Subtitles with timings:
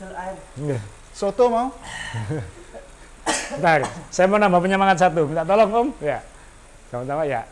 [0.00, 0.36] hasil air.
[0.56, 0.80] Nggih.
[1.12, 1.68] Soto mau?
[3.52, 5.28] Bentar, saya mau nambah penyemangat satu.
[5.28, 5.88] Minta tolong Om.
[6.00, 6.24] Ya.
[6.88, 7.44] Sama-sama ya.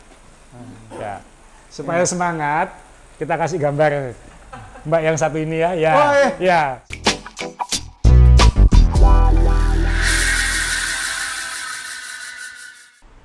[0.97, 1.21] Ya.
[1.69, 2.73] Supaya semangat,
[3.21, 4.17] kita kasih gambar
[4.81, 5.77] Mbak yang satu ini ya.
[5.77, 5.93] Ya.
[5.93, 6.29] Oh, iya.
[6.41, 6.63] Ya.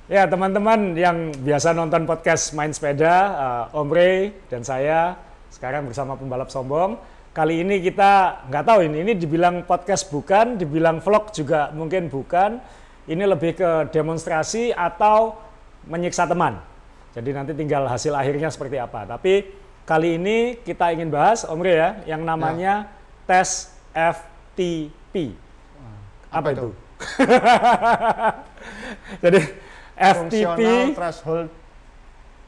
[0.05, 3.33] Ya teman-teman yang biasa nonton podcast main sepeda,
[3.73, 5.17] eh, Om Rey dan saya
[5.49, 7.01] sekarang bersama pembalap sombong.
[7.35, 12.63] Kali ini kita nggak tahu ini, ini dibilang podcast bukan, dibilang vlog juga mungkin bukan.
[13.11, 15.35] Ini lebih ke demonstrasi atau
[15.83, 16.63] menyiksa teman.
[17.11, 19.03] Jadi nanti tinggal hasil akhirnya seperti apa.
[19.03, 19.51] Tapi
[19.83, 22.87] kali ini kita ingin bahas Om ya, yang namanya
[23.27, 25.35] tes FTP.
[26.31, 26.55] Apa, Apa itu?
[26.55, 26.69] itu?
[29.27, 29.39] Jadi
[29.99, 30.59] FTP
[30.95, 31.51] threshold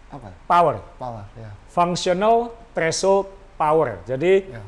[0.08, 0.31] apa?
[0.47, 1.52] power, Power ya.
[1.67, 3.27] functional threshold
[3.59, 3.99] power.
[4.08, 4.63] Jadi ya.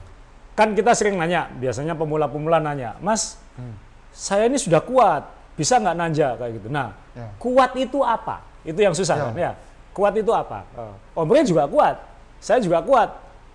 [0.60, 3.80] Kan kita sering nanya, biasanya pemula-pemula nanya, Mas, Hmm.
[4.12, 5.24] saya ini sudah kuat,
[5.56, 6.68] bisa nggak nanja kayak gitu.
[6.68, 7.32] Nah, Ya.
[7.40, 8.44] kuat itu apa?
[8.68, 9.24] Itu yang susah Ya.
[9.24, 9.52] kan ya.
[9.96, 10.68] Kuat itu apa?
[10.76, 11.96] Uh, Om Rey juga kuat,
[12.44, 13.08] saya juga kuat,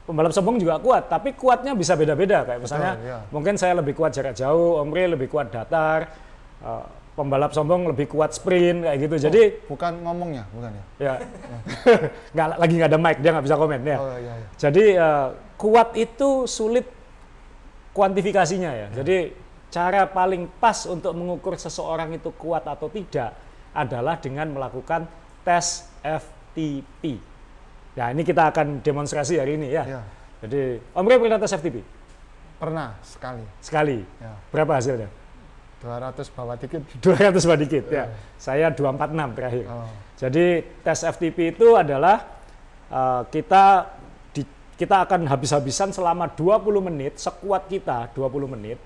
[0.05, 2.45] pembalap sombong juga kuat, tapi kuatnya bisa beda-beda.
[2.45, 3.17] Kayak misalnya, ya.
[3.29, 6.09] mungkin saya lebih kuat jarak jauh, Om Rey lebih kuat datar,
[6.65, 9.17] uh, pembalap sombong lebih kuat sprint kayak gitu.
[9.29, 10.85] Jadi Bukan ngomongnya, bukan ya?
[10.99, 11.13] ya
[12.35, 13.99] nggak lagi nggak ada mic dia nggak bisa komen ya.
[14.03, 14.47] Oh iya iya.
[14.59, 16.87] Jadi eh, kuat itu sulit
[17.95, 18.89] kuantifikasinya ya.
[18.91, 19.33] Jadi
[19.71, 23.35] cara paling pas untuk mengukur seseorang itu kuat atau tidak
[23.75, 25.07] adalah dengan melakukan
[25.43, 27.19] tes FTP.
[27.95, 29.83] Nah ini kita akan demonstrasi hari ini ya.
[29.87, 30.03] Ya.
[30.47, 31.77] Jadi Om Rey pernah tes FTP
[32.55, 33.45] Pernah sekali.
[33.59, 33.99] sekali.
[34.23, 34.33] Ya.
[34.55, 35.11] Berapa hasilnya?
[35.85, 36.81] 200 bawah dikit.
[37.05, 38.09] 200 bah dikit ya.
[38.41, 39.65] Saya 246 terakhir.
[39.69, 39.91] Oh.
[40.17, 40.47] Jadi
[40.81, 42.25] tes FTP itu adalah
[42.89, 43.91] uh, kita
[44.75, 48.79] kita akan habis-habisan selama 20 menit sekuat kita 20 menit.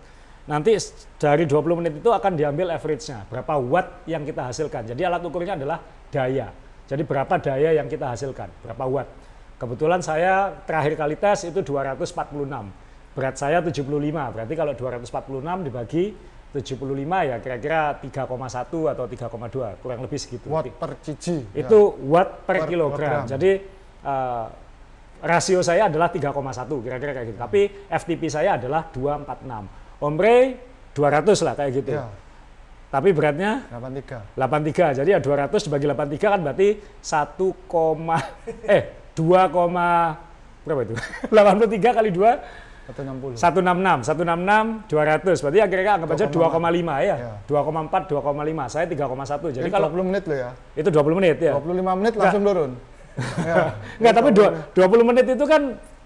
[0.48, 0.72] Nanti
[1.20, 4.89] dari 20 menit itu akan diambil average-nya, berapa watt yang kita hasilkan.
[4.89, 5.77] Jadi alat ukurnya adalah
[6.09, 6.48] daya.
[6.89, 9.09] Jadi berapa daya yang kita hasilkan, berapa watt.
[9.60, 12.48] Kebetulan saya terakhir kali tes itu 246.
[13.12, 13.84] Berat saya 75,
[14.32, 16.15] berarti kalau 246 dibagi
[16.48, 18.25] 75 ya kira-kira 3,1
[18.88, 20.48] atau 3,2, kurang lebih segitu.
[20.48, 21.44] Watt per cc.
[21.53, 22.97] Itu watt per, Per kilogram.
[22.97, 23.22] kilogram.
[23.28, 23.53] Jadi
[24.00, 24.47] eh,
[25.22, 26.32] rasio saya adalah 3,1
[26.84, 27.38] kira-kira kayak gitu.
[27.38, 30.02] Tapi FTP saya adalah 246.
[30.02, 30.42] Om Rey
[30.94, 31.90] 200 lah kayak gitu.
[31.94, 32.06] Ya.
[32.88, 34.38] Tapi beratnya 83.
[34.38, 34.98] 83.
[35.04, 36.68] Jadi ya 200 dibagi 83 kan berarti
[37.04, 38.26] 1, koma-
[38.64, 40.16] eh 2, koma-
[40.64, 40.94] berapa itu?
[41.34, 43.36] 83 kali 2 160.
[43.36, 45.44] 166, 166, 200.
[45.44, 47.16] Berarti ya kira-kira anggap aja 2,5 ya.
[47.20, 47.32] Ya.
[47.44, 48.64] 2,4, 2,5.
[48.72, 49.52] Saya 3,1.
[49.52, 50.50] Jadi kalau 20 menit loh ya.
[50.72, 51.52] itu 20 menit ya.
[51.52, 52.70] 25 menit langsung turun.
[53.48, 53.74] ya.
[53.98, 55.62] Enggak, tapi dua- 20 menit itu kan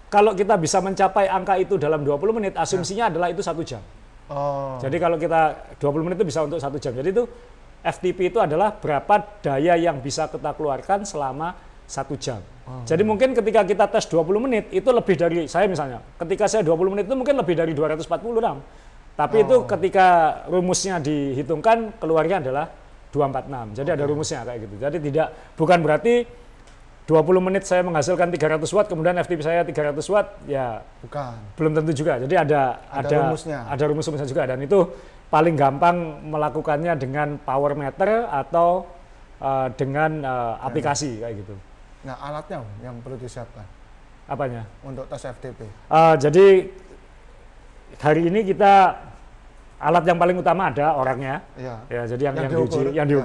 [0.09, 3.81] kalau kita bisa mencapai angka itu dalam 20 menit, asumsinya adalah itu satu jam.
[4.29, 4.77] Oh.
[4.77, 6.93] Jadi kalau kita 20 menit itu bisa untuk satu jam.
[6.93, 7.23] Jadi itu
[7.83, 12.39] FTP itu adalah berapa daya yang bisa kita keluarkan selama satu jam.
[12.87, 15.99] Jadi mungkin ketika kita tes 20 menit itu lebih dari saya misalnya.
[16.15, 18.07] Ketika saya 20 menit itu mungkin lebih dari 246.
[19.19, 20.07] Tapi itu ketika
[20.47, 22.71] rumusnya dihitungkan keluarnya adalah
[23.11, 23.77] 246.
[23.83, 24.75] Jadi ada rumusnya kayak gitu.
[24.79, 25.27] Jadi tidak
[25.59, 26.23] bukan berarti
[27.03, 31.35] 20 menit saya menghasilkan 300 watt kemudian FTP saya 300 watt ya Bukan.
[31.59, 32.15] belum tentu juga.
[32.23, 33.59] Jadi ada Ada rumusnya.
[33.67, 34.79] ada rumus-rumusnya juga dan itu
[35.27, 38.87] paling gampang melakukannya dengan power meter atau
[39.43, 41.55] uh, dengan uh, aplikasi kayak gitu.
[42.07, 43.67] Nah alatnya yang perlu disiapkan
[44.23, 44.63] Apanya?
[44.87, 45.67] untuk tes FTP.
[45.91, 46.71] Uh, jadi
[47.99, 48.95] hari ini kita
[49.83, 51.43] alat yang paling utama ada orangnya.
[51.59, 51.75] Iya.
[51.91, 53.15] Ya, jadi yang Yang yang, diuji, diukur, yang ya.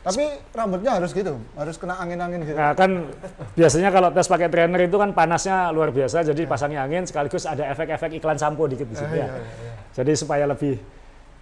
[0.00, 2.56] Tapi rambutnya harus gitu, harus kena angin-angin gitu.
[2.56, 3.04] Nah, kan
[3.52, 7.68] biasanya kalau tes pakai trainer itu kan panasnya luar biasa, jadi pasangnya angin sekaligus ada
[7.68, 9.18] efek-efek iklan sampo dikit di Eh, situ ya.
[9.18, 9.72] iya, iya, iya.
[9.92, 10.80] Jadi supaya lebih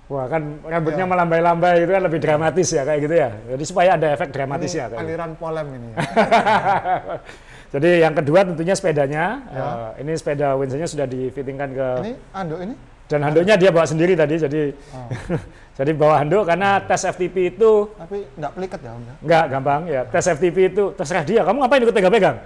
[0.09, 1.13] Wah kan rambutnya Iya.
[1.13, 3.29] melambai-lambai itu kan lebih dramatis ya kayak gitu ya.
[3.29, 5.11] Jadi supaya ada efek dramatisnya Ini kayak gitu.
[5.13, 5.89] aliran polem ini.
[5.93, 6.01] Ya.
[7.77, 9.25] Jadi yang kedua tentunya sepedanya.
[9.47, 9.61] Ya.
[9.61, 12.75] Eh, ini sepeda Winsonnya sudah difittingkan ke ini anduk ini?
[13.05, 14.41] dan handuknya dia bawa sendiri tadi.
[14.41, 14.61] Jadi
[14.97, 15.09] Oh.
[15.79, 19.15] jadi bawa handuk karena tes FTP itu Tapi nggak pelikat ya om ya?
[19.23, 20.03] nggak gampang ya.
[20.11, 21.47] Tes FTP itu terserah dia.
[21.47, 22.37] Kamu ngapain ikut pegang-pegang?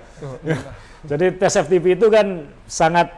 [1.11, 3.09] Jadi tes FTP itu kan sangat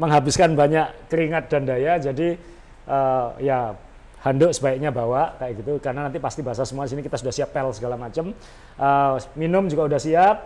[0.00, 2.00] menghabiskan banyak keringat dan daya.
[2.00, 2.40] Jadi
[2.88, 3.76] eh, ya
[4.24, 7.52] handuk sebaiknya bawa kayak gitu karena nanti pasti basah semua di sini kita sudah siap
[7.52, 8.32] pel segala macam.
[8.80, 10.36] Eh, minum juga udah siap.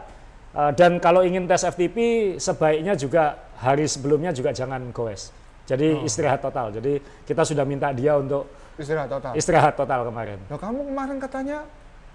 [0.58, 1.96] Eh, dan kalau ingin tes FTP
[2.42, 5.30] sebaiknya juga hari sebelumnya juga jangan goes.
[5.70, 6.74] Jadi istirahat total.
[6.74, 9.32] Jadi kita sudah minta dia untuk istirahat total.
[9.34, 10.38] istirahat total kemarin.
[10.48, 11.58] Loh, kamu kemarin katanya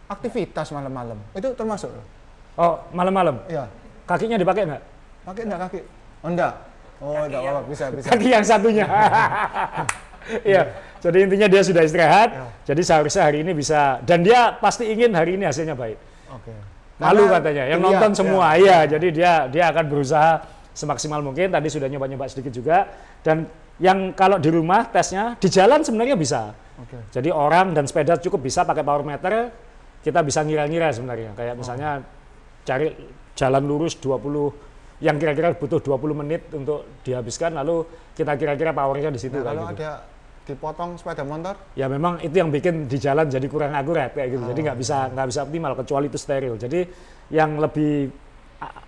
[0.07, 1.19] aktivitas malam-malam.
[1.36, 1.92] Itu termasuk?
[2.54, 3.65] Oh malam-malam Iya.
[4.06, 4.81] kakinya dipakai nggak?
[5.25, 5.80] Pakai enggak kaki?
[6.24, 6.54] Oh enggak.
[7.04, 8.07] Oh, enggak apa-apa, bisa, bisa.
[8.07, 8.86] kaki yang satunya.
[10.24, 10.71] Iya,
[11.04, 12.31] jadi intinya dia sudah istirahat.
[12.63, 16.00] Jadi seharusnya hari ini bisa dan dia pasti ingin hari ini hasilnya baik.
[16.31, 16.56] Oke.
[16.95, 17.63] Malu Karena katanya.
[17.68, 18.15] Yang nonton ya.
[18.15, 18.77] semua, iya.
[18.88, 20.39] Jadi dia dia akan berusaha
[20.74, 21.50] semaksimal mungkin.
[21.54, 22.90] Tadi sudah nyoba-nyoba sedikit juga.
[23.22, 23.46] Dan
[23.81, 26.54] yang kalau di rumah tesnya di jalan sebenarnya bisa.
[26.81, 27.10] Oke.
[27.14, 29.54] Jadi orang dan sepeda cukup bisa pakai power meter.
[30.04, 31.31] Kita bisa ngira-ngira sebenarnya.
[31.38, 32.04] Kayak misalnya
[32.68, 32.92] cari
[33.40, 34.74] jalan lurus 20
[35.04, 37.84] yang kira-kira butuh 20 menit untuk dihabiskan lalu
[38.16, 39.84] kita kira-kira powernya di situ Nah, kalau gitu.
[39.84, 39.92] ada
[40.44, 44.44] dipotong sepeda motor, Ya memang itu yang bikin di jalan jadi kurang akurat kayak gitu.
[44.44, 46.54] Jadi nggak bisa nggak bisa optimal kecuali itu steril.
[46.60, 46.80] Jadi
[47.31, 48.12] yang lebih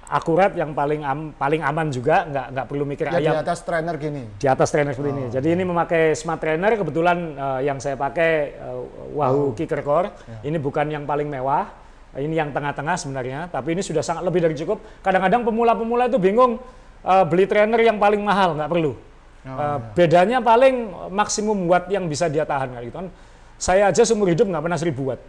[0.05, 3.59] akurat yang paling am- paling aman juga nggak nggak perlu mikir ya di ayam atas
[3.61, 4.23] trainer gini.
[4.35, 5.23] di atas trainer seperti ini.
[5.29, 8.79] Jadi ini memakai smart trainer kebetulan eh, yang saya pakai eh,
[9.11, 10.13] Wahoo Kicker Core.
[10.41, 11.67] Ini bukan yang paling mewah.
[12.15, 14.79] Ini yang tengah-tengah sebenarnya, tapi ini sudah sangat lebih dari cukup.
[15.03, 16.61] Kadang-kadang pemula-pemula itu bingung
[17.01, 18.95] eh, beli trainer yang paling mahal, nggak perlu.
[19.43, 20.75] Eh, Bedanya paling
[21.11, 23.07] maksimum watt yang bisa dia tahan kayak gitu kan.
[23.55, 25.21] Saya aja seumur hidup nggak pernah 1000 watt.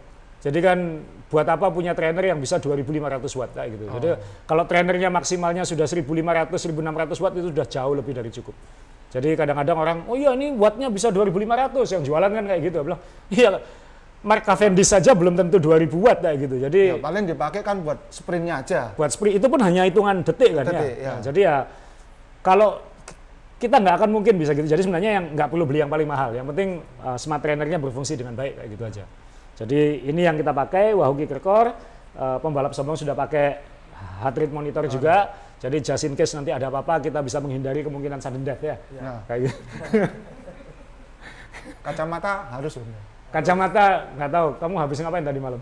[0.47, 0.79] Jadi kan
[1.27, 3.85] buat apa punya trainer yang bisa 2500 watt kayak gitu.
[3.99, 4.07] Jadi
[4.47, 8.55] kalau trainernya maksimalnya sudah 1500 1600 watt itu sudah jauh lebih dari cukup.
[9.11, 12.77] Jadi kadang-kadang orang, oh iya ini wattnya bisa 2500 yang jualan kan kayak gitu.
[12.83, 13.59] Bilang, iya
[14.23, 16.55] Mark Cavendish saja belum tentu 2000 watt kayak gitu.
[16.63, 18.91] Jadi Ya, paling dipakai kan buat sprintnya aja.
[18.95, 21.03] buat sprint itu pun hanya hitungan detik kan Detik, ya.
[21.03, 21.11] ya.
[21.11, 21.55] Nah, jadi ya
[22.39, 22.69] kalau
[23.57, 24.69] kita nggak akan mungkin bisa gitu.
[24.69, 26.29] Jadi sebenarnya yang nggak perlu beli yang paling mahal.
[26.31, 26.69] Yang penting
[27.01, 29.03] uh, smart trainernya berfungsi dengan baik kayak gitu aja.
[29.57, 31.73] Jadi ini yang kita pakai Wahoo Kicker Core.
[32.17, 33.61] Uh, pembalap sombong sudah pakai
[34.21, 35.33] heart rate monitor juga.
[35.57, 38.77] Jadi just in case nanti ada apa-apa kita bisa menghindari kemungkinan sudden death ya.
[39.01, 39.57] Nah, Kayak gitu.
[41.85, 43.01] kacamata harus bener.
[43.33, 44.47] Kacamata nggak tahu.
[44.61, 45.61] Kamu habis ngapain tadi malam?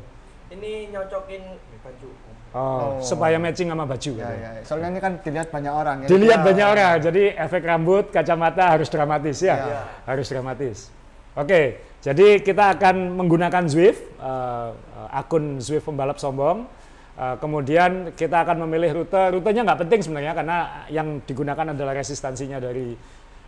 [0.52, 1.44] Ini nyocokin
[1.82, 2.10] baju.
[2.56, 3.04] Oh, Oh.
[3.04, 4.12] supaya matching sama baju.
[4.16, 4.32] Ya, gitu.
[4.40, 4.52] ya.
[4.64, 5.98] Soalnya ini kan dilihat banyak orang.
[6.04, 6.08] ya.
[6.08, 6.46] Dilihat Ya.
[6.48, 9.80] banyak orang, jadi efek rambut, kacamata harus dramatis ya, Ya.
[10.08, 10.88] harus dramatis.
[11.36, 14.70] Oke, jadi kita akan menggunakan Zwift, eh,
[15.10, 16.70] akun Zwift pembalap sombong.
[17.18, 20.58] Eh, kemudian kita akan memilih rute, rutenya nggak penting sebenarnya karena
[20.94, 22.94] yang digunakan adalah resistansinya dari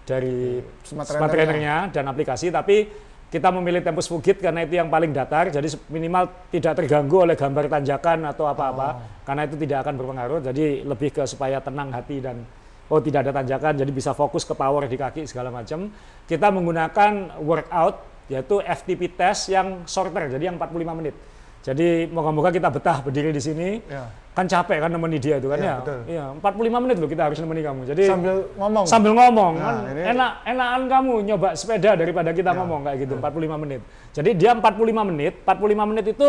[0.08, 1.92] dari Smart smart trainernya.
[1.92, 2.88] dan aplikasi, tapi
[3.28, 7.68] kita memilih Tempus Fugit karena itu yang paling datar, jadi minimal tidak terganggu oleh gambar
[7.68, 10.40] tanjakan atau apa-apa, karena itu tidak akan berpengaruh.
[10.48, 12.40] Jadi lebih ke supaya tenang hati dan
[12.88, 15.92] oh tidak ada tanjakan, jadi bisa fokus ke power di kaki segala macam.
[16.24, 21.16] Kita menggunakan workout yaitu FTP test yang shorter, jadi yang 45 menit.
[21.64, 23.84] Jadi moga-moga kita betah berdiri di sini.
[23.92, 24.08] Ya.
[24.32, 25.76] Kan capek kan nemeni dia itu kan Iya, ya.
[25.82, 26.00] betul.
[26.06, 27.82] Iya, 45 menit loh kita harus nemeni kamu.
[27.90, 28.86] Jadi Sambil ngomong.
[28.86, 32.98] sambil ngomong Nah, kan ini- enak enakan kamu nyoba sepeda daripada kita Ya, ngomong kayak
[33.02, 33.82] gitu 45 menit.
[34.14, 36.28] Jadi dia 45 menit, 45 menit itu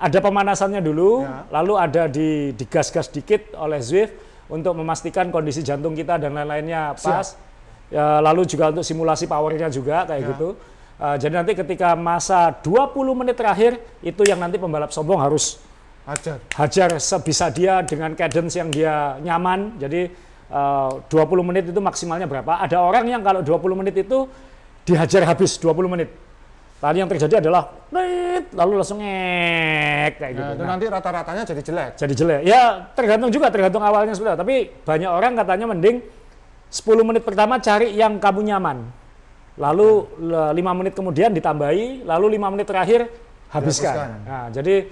[0.00, 1.44] ada pemanasannya dulu, Ya.
[1.52, 4.16] lalu ada di digas-gas dikit oleh Zwift
[4.48, 7.36] untuk memastikan kondisi jantung kita dan lain-lainnya pas.
[7.92, 10.28] Ya, lalu juga untuk simulasi powernya juga kayak Ya.
[10.32, 10.48] gitu.
[11.02, 13.74] Uh, jadi nanti ketika masa 20 menit terakhir
[14.06, 15.58] itu yang nanti pembalap sombong harus
[16.06, 16.38] Hajar.
[16.54, 19.82] hajar sebisa dia dengan cadence yang dia nyaman.
[19.82, 20.06] Jadi
[20.46, 22.62] uh, 20 menit itu maksimalnya berapa?
[22.62, 24.30] Ada orang yang kalau 20 menit itu
[24.86, 26.06] dihajar habis 20 menit.
[26.78, 27.70] Tadi yang terjadi adalah
[28.54, 30.42] lalu langsung ngek kayak gitu.
[30.42, 31.90] Nah, itu Nah, nanti rata-ratanya jadi jelek.
[31.98, 32.40] jadi jelek.
[32.46, 32.62] Ya
[32.94, 34.38] tergantung juga tergantung awalnya sebenarnya.
[34.38, 35.98] Tapi banyak orang katanya mending
[36.70, 39.01] 10 menit pertama cari yang kamu nyaman.
[39.60, 40.08] Lalu
[40.56, 43.04] lima menit kemudian ditambahi, lalu lima menit terakhir
[43.52, 44.24] habiskan.
[44.24, 44.88] Nah, jadi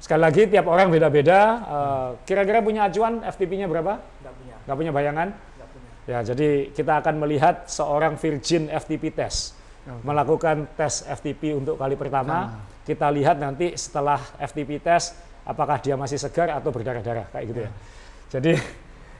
[0.00, 1.40] sekali lagi tiap orang beda-beda.
[1.60, 4.00] Eh, Kira-kira punya acuan FTP-nya berapa?
[4.00, 4.54] Nggak punya.
[4.64, 5.28] Nggak punya bayangan?
[5.36, 5.90] Nggak punya.
[6.08, 9.52] Ya, jadi kita akan melihat seorang virgin FTP test.
[9.84, 12.56] Melakukan tes FTP untuk kali pertama.
[12.88, 15.12] Kita lihat nanti setelah FTP test
[15.44, 17.70] apakah dia masih segar atau berdarah-darah kayak gitu ya.
[18.32, 18.52] Jadi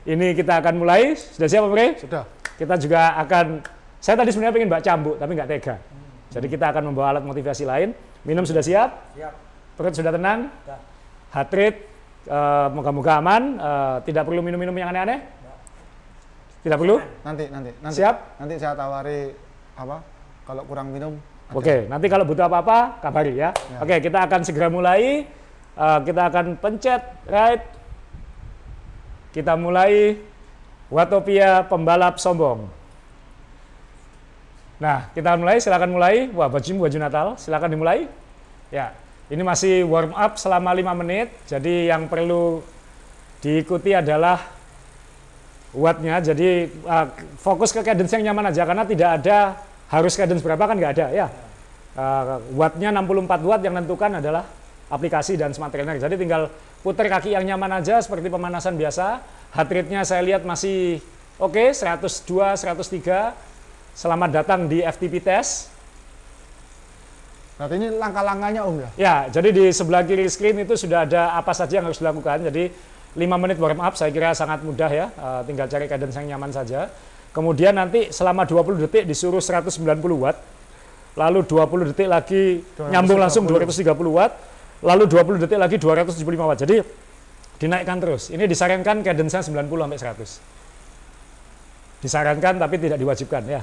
[0.09, 1.13] ini kita akan mulai.
[1.21, 1.87] Sudah siap, Pak Bre?
[2.01, 2.25] Sudah.
[2.57, 3.61] Kita juga akan
[4.05, 5.81] saya tadi sebenarnya pengen mbak cambuk tapi nggak tega.
[6.29, 7.97] Jadi kita akan membawa alat motivasi lain.
[8.29, 9.17] Minum sudah siap?
[9.17, 9.33] Siap.
[9.81, 10.53] Perut sudah tenang?
[10.69, 10.77] Dah.
[11.33, 11.79] Heart rate
[12.29, 13.43] eh, moga-moga aman.
[13.57, 15.25] Eh, tidak perlu minum-minum yang aneh-aneh?
[16.61, 17.01] Tidak perlu?
[17.25, 17.97] Nanti, nanti, nanti.
[17.97, 18.45] Siap?
[18.45, 19.33] Nanti saya tawari
[19.73, 19.97] apa?
[20.45, 21.17] Kalau kurang minum.
[21.57, 23.57] Oke, nanti kalau butuh apa-apa kabari ya.
[23.81, 25.25] Oke, kita akan segera mulai.
[25.81, 27.65] Eh, kita akan pencet right.
[29.33, 30.21] Kita mulai
[30.93, 32.84] Watopia pembalap sombong.
[34.83, 36.27] Nah, kita mulai, silakan mulai.
[36.35, 38.11] Wah, baju baju Natal, silakan dimulai.
[38.75, 38.91] Ya,
[39.31, 41.29] ini masih warm up selama 5 menit.
[41.47, 42.61] Jadi yang perlu
[43.39, 44.41] diikuti adalah
[45.75, 46.19] wattnya.
[46.19, 47.07] Jadi uh,
[47.39, 49.39] fokus ke cadence yang nyaman aja karena tidak ada
[49.91, 51.27] harus cadence berapa kan nggak ada ya.
[51.95, 54.43] Uh, wattnya 64 watt yang menentukan adalah
[54.91, 55.95] aplikasi dan smart trainer.
[56.03, 56.51] Jadi tinggal
[56.83, 59.23] putar kaki yang nyaman aja seperti pemanasan biasa.
[59.55, 60.99] Heart rate-nya saya lihat masih
[61.35, 63.35] Oke, 102, 103.
[63.95, 65.71] Selamat datang di FTP Test.
[67.55, 68.91] Berarti ini langkah-langkahnya Om ya?
[68.99, 72.43] Ya, jadi di sebelah kiri screen itu sudah ada apa saja yang harus dilakukan.
[72.51, 72.75] Jadi
[73.15, 76.51] 5 menit warm up saya kira sangat mudah ya, eh, tinggal cari cadence yang nyaman
[76.51, 76.91] saja.
[77.31, 80.43] Kemudian nanti selama 20 detik disuruh 190 watt,
[81.15, 82.91] lalu 20 detik lagi 230.
[82.91, 84.35] nyambung langsung 230 watt,
[84.83, 86.59] lalu 20 detik lagi 275 watt.
[86.59, 86.83] Jadi
[87.63, 88.35] dinaikkan terus.
[88.35, 90.43] Ini disarankan cadence-nya 90 sampai 100.
[92.03, 93.63] Disarankan tapi tidak diwajibkan ya.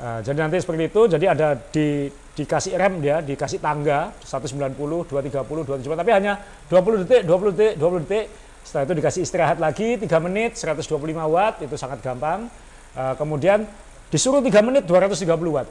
[0.00, 4.72] Nah, jadi nanti seperti itu, jadi ada di dikasih rem dia, dikasih tangga 190,
[5.04, 6.40] 230, 270, tapi hanya
[6.72, 8.26] 20 detik, 20 detik, 20 detik.
[8.64, 12.48] Setelah itu dikasih istirahat lagi 3 menit, 125 watt, itu sangat gampang.
[12.96, 13.68] Eh, kemudian
[14.08, 15.68] disuruh 3 menit 230 watt.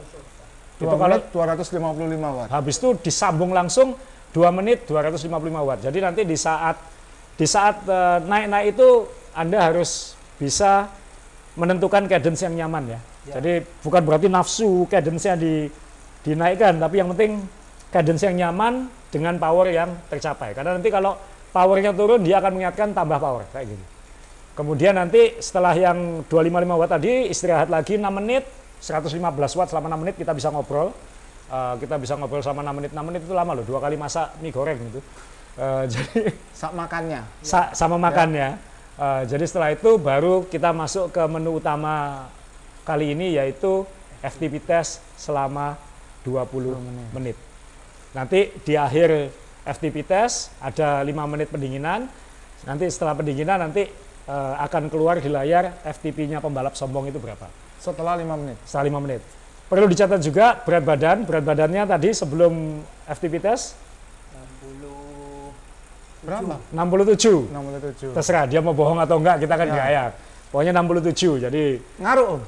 [0.78, 2.48] 2 Itu kalau menit 255 watt.
[2.50, 3.94] habis itu disambung langsung
[4.30, 5.78] 2 menit 255 watt.
[5.82, 6.78] Jadi nanti di saat
[7.34, 8.88] di saat eh, naik-naik itu
[9.34, 10.86] Anda harus bisa
[11.58, 13.00] menentukan cadence yang nyaman ya.
[13.22, 13.38] Ya.
[13.38, 15.70] Jadi bukan berarti nafsu cadence-nya di
[16.22, 17.38] dinaikkan, tapi yang penting
[17.90, 20.54] cadence yang nyaman dengan power yang tercapai.
[20.54, 21.14] Karena nanti kalau
[21.52, 23.84] powernya turun dia akan mengingatkan tambah power kayak gitu.
[24.52, 28.44] Kemudian nanti setelah yang 255 watt tadi istirahat lagi 6 menit
[28.82, 29.16] 115
[29.56, 30.90] watt selama 6 menit kita bisa ngobrol.
[31.52, 32.90] Eh, kita bisa ngobrol selama 6 menit.
[32.92, 35.00] 6 menit itu lama loh, dua kali masak mie goreng gitu.
[35.56, 37.20] Eh, jadi Sak makannya.
[37.40, 38.56] sa- sama makannya.
[38.98, 42.26] Eh, jadi setelah itu baru kita masuk ke menu utama
[42.82, 43.86] kali ini yaitu
[44.20, 45.74] FTP test selama
[46.22, 46.78] 20
[47.14, 47.34] menit.
[48.14, 49.30] Nanti di akhir
[49.62, 52.06] FTP test ada 5 menit pendinginan.
[52.62, 53.86] Nanti setelah pendinginan nanti
[54.26, 57.50] eh, akan keluar di layar FTP-nya pembalap sombong itu berapa
[57.82, 58.58] Setelah 5 menit.
[58.62, 59.22] setelah 5 menit.
[59.66, 61.18] Perlu dicatat juga berat badan.
[61.26, 63.74] Berat badannya tadi sebelum FTP test
[64.62, 64.86] 60
[66.22, 66.54] Berapa?
[66.70, 67.50] 67.
[67.50, 68.14] 67.
[68.14, 69.74] Terserah dia mau bohong atau enggak kita kan Ya.
[69.74, 70.04] nggak ya.
[70.54, 71.42] Pokoknya 67.
[71.42, 71.64] Jadi
[71.98, 72.42] Ngaruh Om.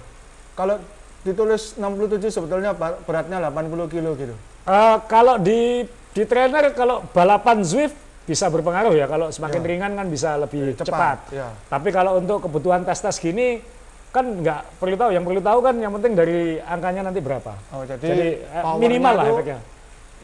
[0.55, 0.79] Kalau
[1.21, 4.35] ditulis 67 sebetulnya beratnya 80 kilo gitu.
[4.65, 9.05] eh, kalau di di trainer kalau balapan Zwift bisa berpengaruh ya.
[9.05, 9.69] Kalau semakin Ya.
[9.69, 11.19] ringan kan bisa lebih cepat.
[11.29, 11.53] Ya.
[11.67, 13.61] Tapi kalau untuk kebutuhan tes-tes gini
[14.09, 15.11] kan nggak perlu tahu.
[15.11, 17.53] Yang perlu tahu kan yang penting dari angkanya nanti berapa.
[17.71, 19.59] Oh, jadi, Jadi eh, minimal lah efeknya.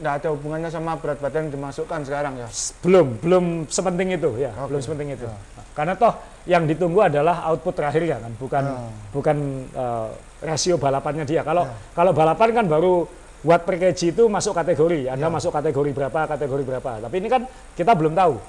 [0.00, 2.48] nggak ada hubungannya sama berat badan yang dimasukkan sekarang ya.
[2.80, 4.72] Belum, belum sepenting itu ya, Oke.
[4.72, 5.26] belum sepenting itu.
[5.26, 5.36] Ya.
[5.74, 6.16] Karena toh
[6.48, 8.76] yang ditunggu adalah output terakhirnya kan, bukan Ya.
[9.12, 9.36] bukan
[9.70, 10.08] eh,
[10.40, 11.44] rasio balapannya dia.
[11.44, 11.74] Kalau Ya.
[11.92, 13.04] kalau balapan kan baru
[13.44, 15.32] watt per kg itu masuk kategori, Anda Ya.
[15.32, 16.90] masuk kategori berapa, kategori berapa.
[17.04, 17.44] Tapi ini kan
[17.76, 18.40] kita belum tahu.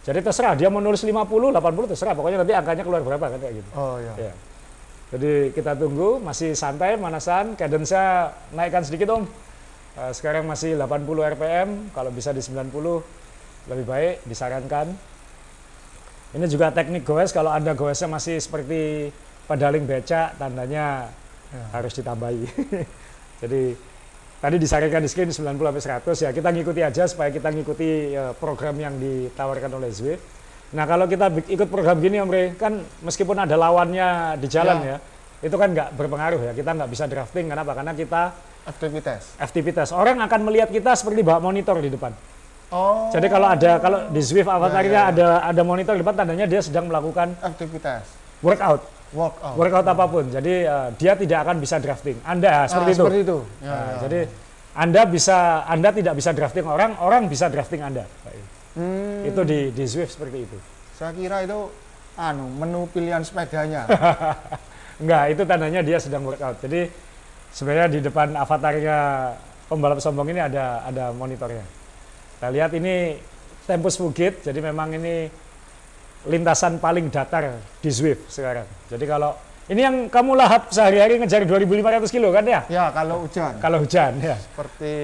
[0.00, 3.54] Jadi terserah dia mau nulis 50, 80 terserah, pokoknya nanti angkanya keluar berapa kan kayak
[3.60, 3.70] gitu.
[3.76, 4.14] Oh ya.
[4.30, 4.32] Ya.
[5.10, 9.26] Jadi kita tunggu, masih santai, manasan, cadence-nya naikkan sedikit om.
[9.98, 13.02] Eh, sekarang masih 80 RPM, kalau bisa di 90
[13.66, 14.94] lebih baik, disarankan.
[16.30, 19.10] Ini juga teknik goes, kalau Anda goesnya masih seperti
[19.50, 21.10] pedaling becak, tandanya
[21.50, 21.66] Ya.
[21.74, 22.46] harus ditambahi.
[23.42, 23.74] Jadi
[24.38, 28.32] tadi disarankan di screen 90 sampai 100 ya, kita ngikuti aja supaya kita ngikuti eh,
[28.38, 30.22] program yang ditawarkan oleh Zwift.
[30.70, 34.96] Nah kalau kita ikut program gini Om Rey, kan meskipun ada lawannya di jalan ya,
[35.42, 37.74] itu kan nggak berpengaruh ya, kita nggak bisa drafting, kenapa?
[37.74, 38.22] Karena kita
[38.60, 39.34] Aktivitas.
[39.40, 42.12] FTP test, orang akan melihat kita seperti bawa monitor di depan.
[42.70, 43.10] Oh.
[43.10, 45.10] Jadi kalau ada, kalau di Zwift avatarnya ya, ya.
[45.10, 48.06] ada ada monitor di depan, tandanya dia sedang melakukan aktivitas.
[48.40, 49.54] workout, Workout.
[49.58, 50.24] workout apa pun.
[50.26, 52.16] Jadi eh, dia tidak akan bisa drafting.
[52.22, 53.02] Anda Ah, seperti itu.
[53.02, 53.38] Seperti itu.
[53.58, 53.96] Ya, Nah, ya.
[54.06, 54.20] Jadi
[54.70, 55.36] Anda bisa,
[55.66, 58.06] Anda tidak bisa drafting orang, orang bisa drafting Anda.
[58.70, 60.58] Hmm, Itu di di Zwift seperti itu.
[60.94, 61.66] saya kira itu
[62.14, 63.88] anu menu pilihan sepedanya.
[65.02, 66.60] Enggak, itu tandanya dia sedang workout.
[66.60, 66.86] Jadi
[67.50, 68.98] sebenarnya di depan avatarnya
[69.66, 71.64] pembalap sombong ini ada ada monitornya.
[72.40, 73.20] Kita lihat ini
[73.68, 75.28] Tempus Fugit, jadi memang ini
[76.24, 78.64] lintasan paling datar di Zwift sekarang.
[78.88, 79.36] Jadi kalau
[79.68, 82.64] ini yang kamu lahap sehari-hari ngejar 2.500 kilo kan ya?
[82.72, 83.60] ya kalau hujan.
[83.60, 84.40] Kalau hujan ya.
[84.40, 84.94] Seperti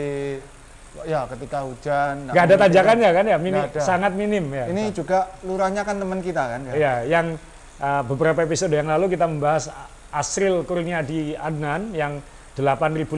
[1.04, 2.32] ya ketika hujan.
[2.32, 3.36] Nggak ada tanjakannya kan ya?
[3.36, 3.80] Minim, ada.
[3.84, 4.64] sangat minim ya.
[4.72, 6.72] Ini juga lurahnya kan teman kita kan ya.
[6.72, 7.26] Iya, yang
[7.84, 9.68] uh, beberapa episode yang lalu kita membahas
[10.08, 12.16] Asril Kurniadi Adnan yang
[12.56, 13.12] 8.500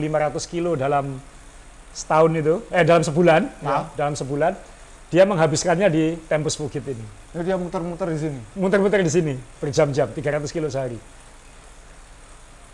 [0.51, 1.23] kilo dalam
[1.93, 3.65] setahun itu, eh dalam sebulan, Ya.
[3.65, 4.53] maaf, dalam sebulan,
[5.09, 7.05] dia menghabiskannya di Tempus Bukit ini.
[7.33, 8.39] Ini dia muter-muter di sini.
[8.57, 10.97] Muter-muter di sini berjam-jam, 300 kilo sehari.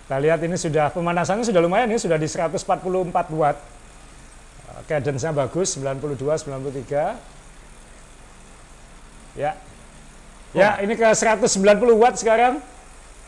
[0.05, 3.57] Kita lihat ini sudah pemanasannya sudah lumayan, ini sudah di 144 watt.
[4.86, 7.15] Cadence-nya bagus, 92, 93.
[9.34, 9.55] Ya.
[10.55, 12.63] Ya, ini ke 190 watt sekarang.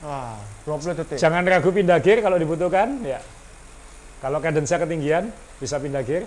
[0.03, 1.17] Wah, 20 detik.
[1.17, 3.19] Jangan ragu pindah gear kalau dibutuhkan, ya.
[4.17, 5.29] Kalau cadence-nya ketinggian,
[5.61, 6.25] bisa pindah gear.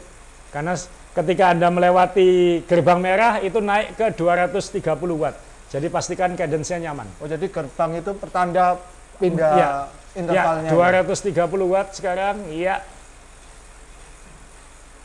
[0.51, 0.75] Karena
[1.15, 5.35] ketika Anda melewati gerbang merah, itu naik ke 230 watt.
[5.71, 7.07] Jadi pastikan cadence-nya nyaman.
[7.23, 8.79] Oh jadi gerbang itu pertanda
[9.23, 9.71] pindah Ya.
[10.19, 10.71] intervalnya.
[10.71, 12.51] Ya, 230 watt sekarang.
[12.51, 12.83] Iya.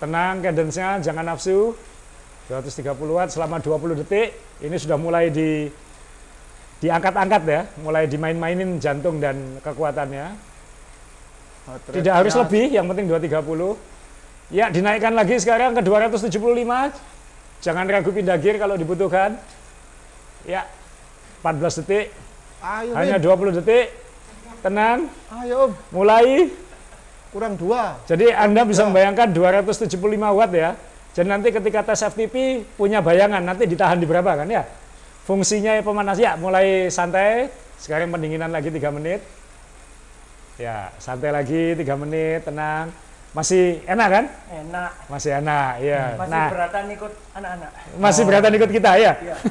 [0.02, 1.78] Tenang cadence-nya, jangan nafsu.
[2.50, 4.34] 230 watt selama 20 detik.
[4.62, 5.70] Ini sudah mulai di
[6.76, 10.55] diangkat-angkat ya, mulai dimain-mainin jantung dan kekuatannya.
[11.66, 13.74] Tidak harus lebih, yang penting 230.
[14.54, 16.94] Ya, dinaikkan lagi sekarang ke 275.
[17.66, 19.42] Jangan ragu pindah gear kalau dibutuhkan.
[20.46, 20.70] Ya,
[21.42, 22.14] 14 detik,
[22.62, 23.26] Ayo, hanya Min.
[23.26, 23.88] 20 detik.
[24.62, 25.10] Tenang,
[25.42, 25.72] Ayo, Om.
[25.94, 26.50] mulai.
[27.36, 28.00] kurang dua.
[28.08, 28.88] Jadi Anda bisa Ya.
[28.88, 30.72] membayangkan 275 watt ya.
[31.12, 34.64] Jadi nanti ketika tes FTP punya bayangan nanti ditahan di berapa kan ya?
[35.28, 37.52] Fungsinya pemanas ya mulai santai.
[37.76, 39.20] Sekarang pendinginan lagi 3 menit.
[40.56, 42.88] Ya, santai lagi 3 menit, tenang.
[43.36, 44.26] Masih enak kan?
[44.48, 44.92] Enak.
[45.12, 46.16] Masih enak, ya.
[46.16, 47.70] Masih Nah, beratan ikut anak-anak.
[48.00, 49.12] masih beratan ikut kita ya?
[49.20, 49.36] Iya.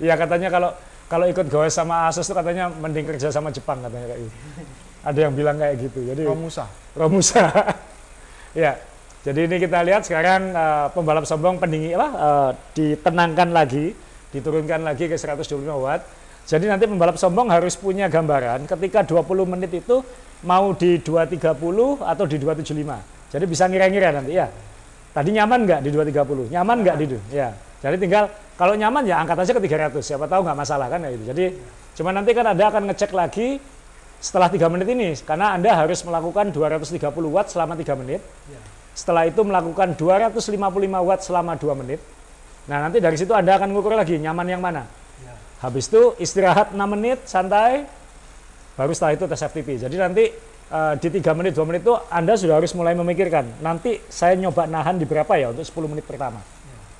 [0.00, 0.72] Iya katanya kalau
[1.12, 4.36] kalau ikut goes sama Asus itu katanya mending kerja sama Jepang katanya kayak gitu.
[5.12, 6.00] Ada yang bilang kayak gitu.
[6.08, 6.64] Jadi Romusa.
[6.96, 7.44] Romusa.
[8.64, 8.80] ya.
[9.20, 13.92] Jadi ini kita lihat sekarang eh, pembalap sombong pendingin apa eh, ditenangkan lagi,
[14.32, 16.00] diturunkan lagi ke 125 watt.
[16.50, 20.02] Jadi nanti pembalap sombong harus punya gambaran ketika 20 menit itu
[20.42, 21.46] mau di 230
[22.02, 23.30] atau di 275.
[23.30, 24.50] Jadi bisa ngira-ngira nanti ya.
[25.14, 26.50] Tadi nyaman nggak di 230?
[26.50, 27.18] Nyaman nggak di itu?
[27.30, 27.54] Ya.
[27.78, 28.26] Jadi tinggal
[28.58, 30.02] kalau nyaman ya angkat aja ke 300.
[30.02, 31.24] Siapa tahu nggak masalah kan ya gitu.
[31.30, 31.44] Jadi
[31.94, 33.62] cuma nanti kan Anda akan ngecek lagi
[34.18, 36.98] setelah 3 menit ini karena Anda harus melakukan 230
[37.30, 38.26] watt selama 3 menit.
[38.90, 40.50] Setelah itu melakukan 255
[40.98, 42.02] watt selama 2 menit.
[42.66, 44.82] Nah, nanti dari situ Anda akan ngukur lagi nyaman yang mana.
[45.60, 47.84] Habis itu istirahat 6 menit santai
[48.80, 49.68] baru setelah itu tes FTP.
[49.76, 50.24] Jadi nanti
[50.72, 54.64] eh, di 3 menit 2 menit itu Anda sudah harus mulai memikirkan nanti saya nyoba
[54.64, 56.40] nahan di berapa ya untuk 10 menit pertama.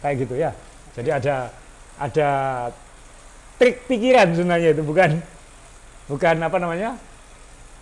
[0.05, 0.53] Kayak gitu ya.
[0.93, 1.49] Jadi ada
[1.97, 2.29] ada
[3.57, 5.17] trik pikiran sebenarnya itu bukan
[6.13, 7.01] bukan apa namanya?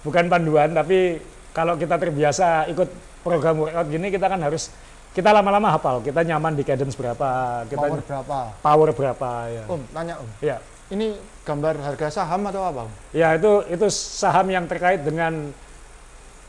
[0.07, 1.19] Bukan panduan tapi
[1.51, 2.87] kalau kita terbiasa ikut
[3.27, 4.71] program workout gini kita kan harus
[5.19, 7.27] kita lama-lama hafal, kita nyaman di cadence berapa,
[7.67, 8.39] kita Power berapa?
[8.63, 9.65] power berapa ya.
[9.67, 10.29] Om, tanya Om.
[10.39, 10.57] Ya.
[10.95, 12.93] Ini gambar harga saham atau apa Om?
[13.11, 15.51] Ya itu itu saham yang terkait dengan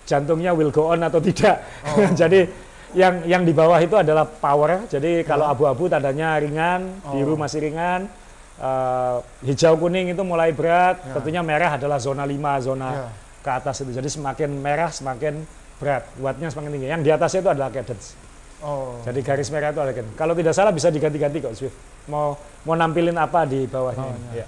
[0.05, 1.65] jantungnya will go on atau tidak.
[1.97, 2.05] Oh.
[2.21, 2.45] Jadi
[2.93, 4.85] yang yang di bawah itu adalah power.
[4.85, 7.17] Jadi kalau abu-abu tandanya ringan, Oh.
[7.17, 8.05] biru masih ringan,
[8.61, 9.15] eh,
[9.49, 11.01] hijau kuning itu mulai berat.
[11.09, 11.17] Ya.
[11.17, 13.07] Tentunya merah adalah zona 5, zona Ya.
[13.41, 13.97] ke atas itu.
[13.97, 15.41] Jadi semakin merah semakin
[15.81, 16.87] berat, wattnya semakin tinggi.
[16.93, 18.28] Yang di atasnya itu adalah cadence.
[18.59, 18.99] Oh.
[19.01, 20.11] Jadi garis merah itu cadence.
[20.13, 21.75] Kalau tidak salah bisa diganti-ganti kok Swift.
[22.07, 24.03] Mau mau nampilin apa di bawahnya?
[24.03, 24.45] Oh, ya.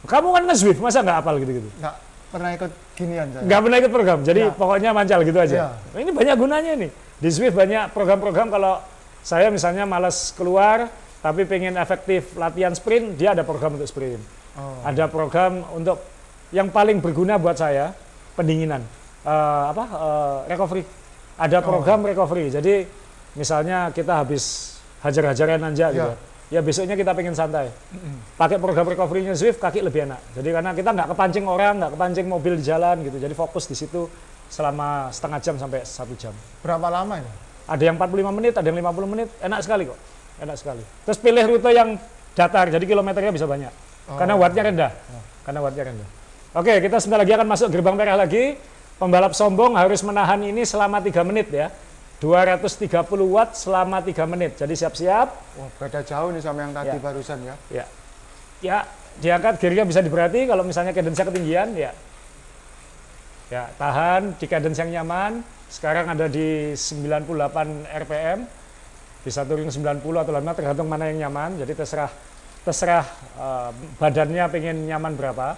[0.00, 1.68] Kamu kan nge-Swift, masa nggak hafal gitu-gitu?
[1.76, 1.94] nggak
[2.30, 3.42] pernah ikut ginian saya.
[3.42, 4.54] nggak pernah ikut program jadi Ya.
[4.54, 5.56] pokoknya mancal gitu aja
[5.90, 5.98] Ya.
[5.98, 8.78] ini banyak gunanya nih di Swift banyak program-program kalau
[9.20, 10.86] saya misalnya malas keluar
[11.20, 14.22] tapi pengen efektif latihan sprint dia ada program untuk sprint
[14.54, 14.78] Oh.
[14.86, 15.98] ada program untuk
[16.54, 17.90] yang paling berguna buat saya
[18.38, 18.86] pendinginan
[19.20, 20.86] Eh, apa eh, recovery
[21.40, 21.64] ada Oh.
[21.64, 22.84] program recovery jadi
[23.32, 26.12] misalnya kita habis hajar-hajaran aja gitu
[26.50, 27.72] ya besoknya kita pengen santai
[28.34, 30.18] pakai program recovery-nya Swift kaki lebih enak.
[30.34, 33.20] Jadi karena kita nggak kepancing orang, nggak kepancing mobil di jalan gitu.
[33.20, 34.08] Jadi fokus di situ
[34.50, 36.34] selama setengah jam sampai satu jam.
[36.64, 37.30] Berapa lama ini?
[37.70, 39.98] Ada yang 45 menit, ada yang 50 menit, enak sekali kok.
[40.42, 40.82] Enak sekali.
[41.06, 42.00] Terus pilih rute yang
[42.34, 43.70] datar, jadi kilometernya bisa banyak.
[44.10, 44.18] Oh.
[44.18, 44.90] Karena wattnya rendah.
[45.46, 46.08] Karena wattnya rendah.
[46.50, 48.58] Oke, kita sebentar lagi akan masuk gerbang merah lagi.
[49.00, 51.72] Pembalap sombong harus menahan ini selama 3 menit ya.
[52.20, 53.00] 230
[53.32, 54.60] watt selama 3 menit.
[54.60, 55.28] Jadi siap-siap.
[55.56, 57.00] Wah, beda jauh nih sama yang tadi Ya.
[57.00, 57.54] barusan ya.
[57.72, 57.84] Ya.
[58.60, 58.78] Ya,
[59.24, 61.96] diangkat gearnya bisa diperhati kalau misalnya cadence ketinggian ya.
[63.48, 65.40] Ya, tahan di cadence yang nyaman.
[65.72, 68.44] Sekarang ada di 98 RPM.
[69.24, 71.56] Bisa turun 90 atau lama tergantung mana yang nyaman.
[71.56, 72.12] Jadi terserah
[72.60, 73.08] terserah
[73.40, 75.56] eh, badannya pengen nyaman berapa.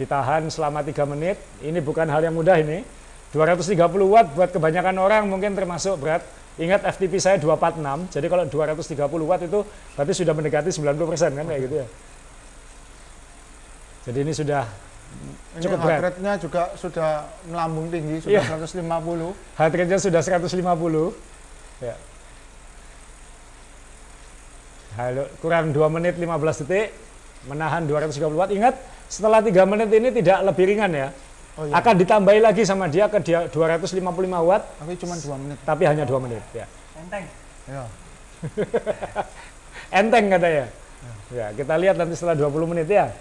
[0.00, 1.36] Ditahan selama 3 menit.
[1.60, 2.84] Ini bukan hal yang mudah ini.
[3.32, 6.20] 230 watt buat kebanyakan orang mungkin termasuk berat.
[6.60, 9.64] Ingat FTP saya 246, jadi kalau 230 watt itu
[9.96, 11.86] berarti sudah mendekati 90% kan kayak gitu ya.
[14.04, 14.64] Jadi ini sudah
[15.56, 16.00] Ini Cukup heart berat.
[16.16, 18.48] rate-nya juga sudah melambung tinggi, sudah Iya.
[18.48, 19.36] 150.
[19.60, 21.12] heart rate-nya sudah 150.
[21.84, 21.96] Ya.
[24.96, 26.92] Halo, kurang 2 menit 15 detik,
[27.48, 28.52] menahan 230 watt.
[28.52, 28.76] Ingat,
[29.12, 31.08] setelah 3 menit ini tidak lebih ringan ya.
[31.52, 34.00] Oh iya, Akan ditambahi lagi sama dia ke dia 255
[34.40, 35.58] watt, tapi cuma 2 menit.
[35.68, 36.40] tapi hanya 2 menit.
[36.56, 36.64] Ya.
[36.96, 37.24] Enteng.
[37.68, 37.84] Ya.
[40.00, 40.66] Enteng katanya.
[41.32, 43.12] Ya, kita lihat nanti setelah 20 menit ya.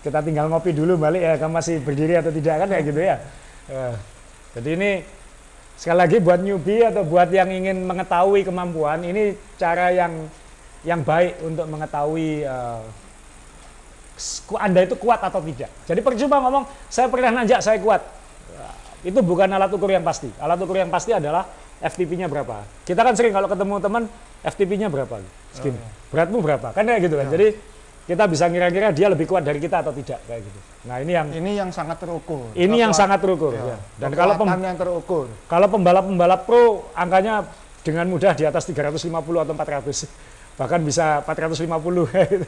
[0.00, 3.16] Kita tinggal ngopi dulu balik ya, kamu masih berdiri atau tidak kan kayak gitu ya.
[3.66, 3.86] Ya.
[4.54, 4.90] Jadi ini
[5.74, 10.30] sekali lagi buat newbie atau buat yang ingin mengetahui kemampuan, ini cara yang
[10.82, 13.09] yang baik untuk mengetahui eh, ku-
[14.56, 15.70] Anda itu kuat atau tidak.
[15.84, 18.02] Jadi percuma ngomong saya pernah nanjak saya kuat.
[19.00, 20.28] Itu bukan alat ukur yang pasti.
[20.36, 21.48] Alat ukur yang pasti adalah
[21.80, 22.60] FTP-nya berapa.
[22.84, 24.02] Kita kan sering kalau ketemu teman
[24.42, 25.24] FTP-nya berapa?
[25.50, 25.80] Segini.
[26.12, 26.68] Beratmu berapa?
[26.70, 27.26] Kan kayak gitu kan.
[27.32, 27.46] Jadi
[28.04, 30.58] kita bisa kira-kira dia lebih kuat dari kita atau tidak kayak gitu.
[30.84, 32.52] Nah, ini yang Ini yang sangat terukur.
[32.52, 33.62] ini yang Kekuat- sangat terukur ya.
[33.72, 33.76] ya.
[33.96, 35.24] Dan kalau pem- yang terukur.
[35.46, 37.46] kalau pembalap-pembalap pro angkanya
[37.80, 39.08] dengan mudah di atas 350
[39.40, 40.04] atau 400.
[40.60, 42.44] Bahkan bisa 450 gitu.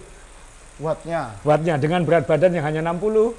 [0.83, 1.21] Wattnya.
[1.47, 3.31] wattnya dengan berat badan yang hanya 60.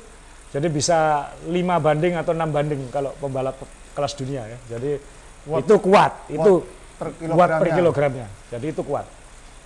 [0.53, 3.57] Jadi bisa 5 banding atau 6 banding kalau pembalap
[3.91, 4.57] kelas dunia ya.
[4.77, 4.97] Jadi
[5.43, 6.53] Watt- itu kuat, itu
[6.95, 8.27] per watt per kilogramnya.
[8.47, 9.03] Jadi itu kuat.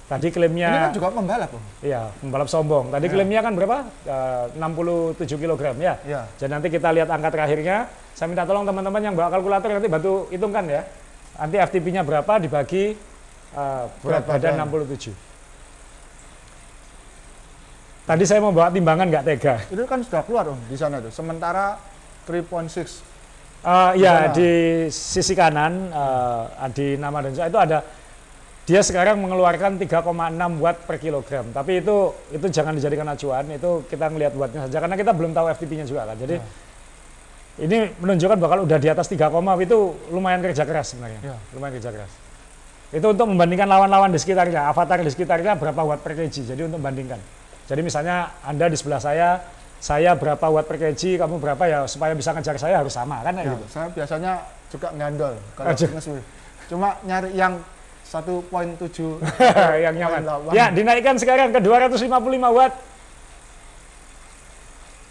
[0.08, 1.63] Tadi Ini klaimnya kan juga pembalap, Om.
[1.84, 2.96] Iya, pembalap sombong.
[2.96, 3.13] Tadi Ya.
[3.13, 3.78] klaimnya kan berapa?
[4.08, 6.00] Eh, 67 kg ya.
[6.08, 6.22] Ya.
[6.40, 7.92] Jadi nanti kita lihat angka terakhirnya.
[8.16, 10.88] Saya minta tolong teman-teman yang bawa kalkulator nanti bantu hitungkan ya.
[11.36, 12.96] Nanti FTP-nya berapa dibagi
[13.52, 14.68] eh, berat, Berat badan badan.
[14.72, 15.12] 67.
[18.08, 19.56] Tadi saya mau bawa timbangan nggak tega.
[19.67, 21.12] Itu kan sudah keluar, Om, di sana tuh.
[21.12, 21.76] Sementara
[22.24, 23.04] 3.6.
[23.67, 24.52] Eh, ya Di
[24.88, 27.84] sisi kanan eh, di nama dan itu ada
[28.67, 30.08] dia sekarang mengeluarkan 3,6
[30.63, 31.52] watt per kilogram.
[31.52, 33.43] Tapi itu itu jangan dijadikan acuan.
[33.52, 36.15] Itu kita ngelihat wattnya saja karena kita belum tahu FTP-nya juga kan.
[36.15, 36.36] Jadi
[37.67, 39.28] ini menunjukkan bahwa kalau udah di atas 3,
[39.63, 39.78] itu
[40.15, 41.20] lumayan kerja keras sebenarnya.
[41.28, 41.36] Ya.
[41.52, 42.12] Lumayan kerja keras.
[42.91, 46.32] Itu untuk membandingkan lawan-lawan di sekitarnya, avatar di sekitarnya berapa watt per kg.
[46.32, 47.20] Jadi untuk membandingkan.
[47.67, 49.43] Jadi misalnya Anda di sebelah saya,
[49.77, 53.36] saya berapa watt per kg, kamu berapa ya supaya bisa ngejar saya harus sama kan
[53.36, 53.65] Ya, gitu.
[53.69, 54.32] saya biasanya
[54.71, 56.25] juga ngandol kalau nge-Swift.
[56.67, 57.60] Cuma nyari yang
[58.08, 59.19] 1.7
[59.84, 60.21] yang nyaman.
[60.51, 60.56] 1.8.
[60.56, 62.08] Ya, dinaikkan sekarang ke 255
[62.56, 62.73] watt.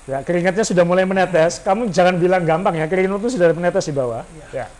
[0.06, 1.58] Ya, keringatnya sudah mulai menetes.
[1.60, 4.22] Kamu jangan bilang gampang ya, keringat itu sudah menetes di bawah.
[4.54, 4.70] Ya.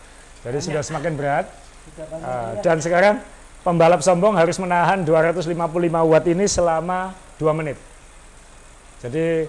[0.41, 1.45] Jadi sudah semakin berat.
[2.23, 3.19] Ah, dan sekarang
[3.61, 5.51] pembalap sombong harus menahan 255
[6.07, 7.77] watt ini selama 2 menit.
[9.01, 9.45] Jadi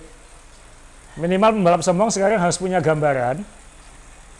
[1.16, 3.40] minimal pembalap sombong sekarang harus punya gambaran.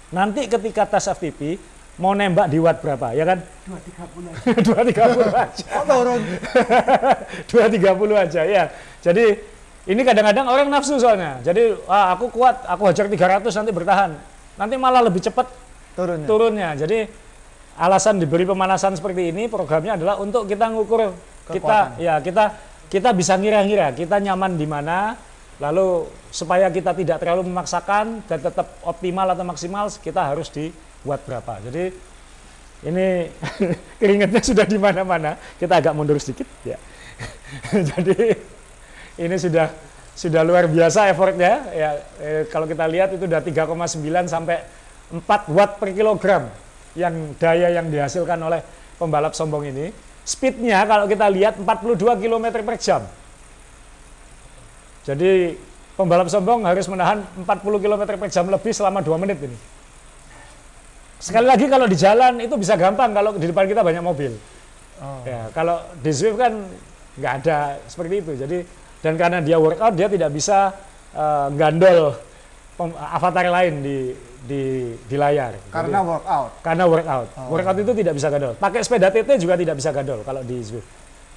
[0.09, 1.57] Nanti ketika tes FTP
[1.99, 3.39] mau nembak di watt berapa, ya kan?
[3.67, 4.95] 230
[5.35, 5.65] aja.
[5.75, 6.21] Oh, turun.
[7.51, 8.65] 230 aja ya.
[9.03, 9.25] Jadi
[9.89, 11.41] ini kadang-kadang orang nafsu soalnya.
[11.43, 14.11] Jadi ah, aku kuat, aku hajar 300 nanti bertahan.
[14.61, 15.49] Nanti malah lebih cepat
[15.97, 16.27] Turunnya.
[16.29, 16.69] turunnya.
[16.79, 16.99] Jadi
[17.79, 21.15] alasan diberi pemanasan seperti ini programnya adalah untuk kita ngukur
[21.49, 22.03] kita Kekuatan.
[22.03, 22.45] ya kita
[22.89, 25.17] kita bisa ngira-ngira kita nyaman di mana
[25.59, 31.59] lalu supaya kita tidak terlalu memaksakan dan tetap optimal atau maksimal kita harus dibuat berapa.
[31.67, 31.91] Jadi
[32.87, 33.27] ini
[34.01, 35.35] keringatnya sudah di mana-mana.
[35.59, 36.79] Kita agak mundur sedikit ya.
[37.91, 38.39] Jadi
[39.19, 39.67] ini sudah
[40.15, 44.59] sudah luar biasa effortnya ya eh, kalau kita lihat itu udah 3,9 sampai
[45.15, 45.23] 4
[45.55, 46.51] watt per kilogram
[46.99, 48.59] yang daya yang dihasilkan oleh
[48.99, 49.95] pembalap sombong ini
[50.29, 53.03] speednya kalau kita lihat 42 km per jam
[55.09, 55.57] jadi
[55.97, 57.49] pembalap sombong harus menahan 40
[57.81, 59.57] km per jam lebih selama 2 menit ini
[61.17, 64.37] sekali lagi kalau di jalan itu bisa gampang kalau di depan kita banyak mobil
[64.99, 65.23] Oh.
[65.23, 66.59] Ya, kalau di Zwift kan
[67.19, 68.33] nggak ada seperti itu.
[68.35, 68.59] Jadi
[68.99, 70.75] dan karena dia workout dia tidak bisa
[71.15, 72.19] eh, gandol
[72.99, 73.99] avatar lain di
[74.47, 75.59] di di layar.
[75.69, 76.51] Karena Jadi, workout.
[76.63, 77.29] karena workout.
[77.35, 77.51] Oh.
[77.51, 78.53] Workout itu tidak bisa gandol.
[78.55, 80.87] Pakai sepeda TT juga tidak bisa gandol kalau di Zwift.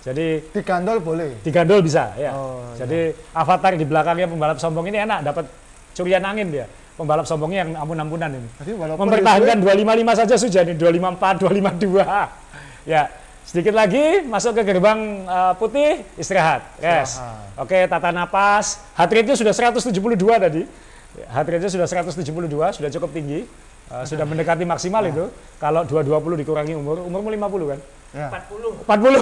[0.01, 1.37] Jadi Digandol boleh.
[1.45, 2.33] digandol bisa ya.
[2.33, 5.45] Oh, Jadi avatar di belakangnya pembalap sombong ini enak dapat
[5.93, 6.65] curian angin dia.
[6.97, 8.49] Pembalap sombongnya yang ampun-ampunan ini.
[8.61, 12.89] Jadi Mempertahankan di 255 saja sudah nih 254, 252.
[12.89, 13.13] Ya,
[13.45, 16.65] sedikit lagi masuk ke gerbang eh, putih istirahat.
[16.81, 17.21] Yes.
[17.57, 18.81] Oke, tata napas.
[18.97, 20.65] Heart rate-nya sudah 172 tadi.
[21.11, 23.43] Heart rate-nya sudah 172, sudah cukup tinggi.
[23.91, 25.27] Eh, sudah mendekati maksimal itu.
[25.59, 27.79] Kalau 220 dikurangi umur, umurmu 50 kan?
[28.15, 28.27] Ya.
[28.31, 28.87] 40.
[28.87, 29.19] 40.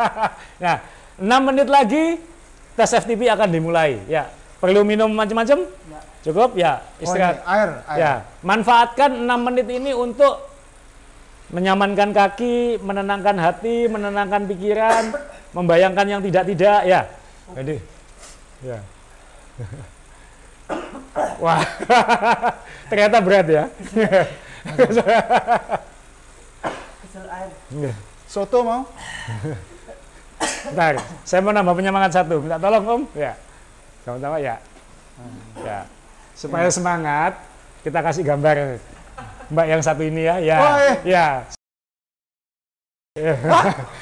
[0.64, 0.76] nah,
[1.20, 2.04] 6 menit lagi
[2.72, 4.00] tes FTP akan dimulai.
[4.08, 4.32] Ya,
[4.64, 5.68] perlu minum macam-macam?
[6.24, 6.56] Cukup?
[6.56, 7.44] Ya, Oh, istirahat.
[7.44, 7.98] air, air.
[8.00, 10.48] Ya, manfaatkan 6 menit ini untuk
[11.52, 15.04] menyamankan kaki, menenangkan hati, menenangkan pikiran,
[15.52, 17.00] membayangkan yang tidak-tidak, ya.
[17.56, 17.76] Jadi,
[18.64, 18.78] ya.
[21.38, 21.62] Wah,
[22.90, 23.64] ternyata berat ya.
[27.02, 27.50] Kesel air.
[28.28, 28.82] Soto mau?
[30.68, 32.42] Bentar, saya mau nambah penyemangat satu.
[32.42, 33.02] Minta tolong om.
[33.16, 33.32] Ya,
[34.04, 34.56] sama-sama ya.
[35.64, 35.78] Ya,
[36.38, 37.34] supaya semangat,
[37.82, 38.78] kita kasih gambar
[39.48, 40.36] Mbak yang satu ini ya.
[40.38, 40.96] Ya, Oh, eh.
[41.08, 41.26] ya.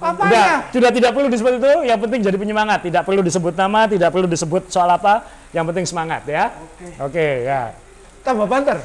[0.00, 0.32] Apanya?
[0.32, 2.80] Udah, sudah tidak perlu disebut itu, yang penting jadi penyemangat.
[2.88, 6.56] Tidak perlu disebut nama, tidak perlu disebut soal apa, yang penting semangat ya.
[6.56, 6.86] Oke.
[7.04, 7.76] Oke, ya.
[8.24, 8.80] Tambah banter.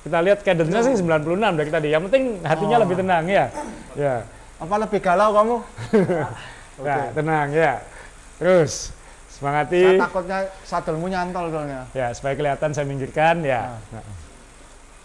[0.00, 1.88] Kita lihat cadence-nya sih 96 dari tadi.
[1.92, 2.82] Yang penting hatinya Oh.
[2.86, 3.44] lebih tenang ya.
[3.98, 4.14] Ya.
[4.56, 5.56] Apa lebih galau kamu?
[6.76, 7.80] Ya, tenang ya.
[8.36, 8.92] Terus
[9.32, 9.80] semangati.
[9.80, 11.88] Saya takutnya sadelmu nyantol soalnya.
[11.96, 13.80] Ya, supaya kelihatan saya minggirkan ya.
[13.88, 14.04] Nah,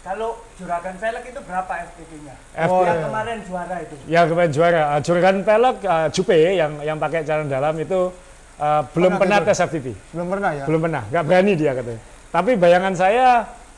[0.02, 2.34] Kalau juragan velg itu berapa FTP-nya?
[2.58, 2.74] FTP.
[2.74, 3.94] Oh, yang kemarin juara itu.
[4.10, 4.82] Ya kemarin juara.
[4.98, 8.10] Uh, juragan pelek uh, Jupe yang yang pakai jalan dalam itu
[8.58, 9.94] uh, belum pernah Pernah tes FTP.
[10.10, 10.64] Belum pernah ya?
[10.66, 12.02] Belum pernah, nggak berani dia katanya.
[12.34, 13.26] Tapi bayangan saya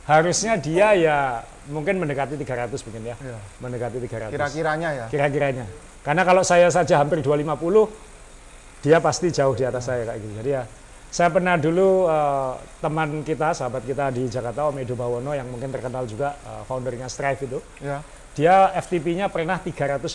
[0.09, 1.17] harusnya dia ya
[1.69, 3.17] mungkin mendekati 300 mungkin ya.
[3.21, 3.39] Iya.
[3.61, 4.33] Mendekati 300.
[4.33, 5.07] Kira-kiranya ya.
[5.13, 5.69] Kira-kiranya.
[6.01, 7.53] Karena kalau saya saja hampir 250,
[8.81, 10.33] dia pasti jauh di atas saya kayak gitu.
[10.41, 10.65] Jadi ya
[11.15, 15.71] saya pernah dulu eh, teman kita, sahabat kita di Jakarta, Om Edo Bawono yang mungkin
[15.71, 17.59] terkenal juga eh, foundernya Strive itu.
[17.79, 18.03] Ya.
[18.35, 20.11] Dia FTP-nya pernah 380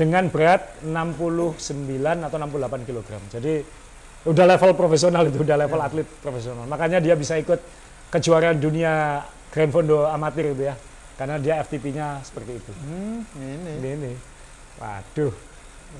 [0.00, 1.60] dengan berat 69
[2.00, 3.08] atau 68 kg.
[3.28, 3.54] Jadi
[4.24, 6.64] udah level profesional itu, udah level atlet profesional.
[6.64, 7.60] Makanya dia bisa ikut
[8.08, 9.20] kejuaraan dunia
[9.52, 10.74] Grand Fondo amatir itu ya.
[11.20, 12.72] Karena dia FTP-nya seperti itu.
[12.80, 13.72] Hmm, ini.
[13.76, 14.12] Ini ini.
[14.80, 15.36] Waduh.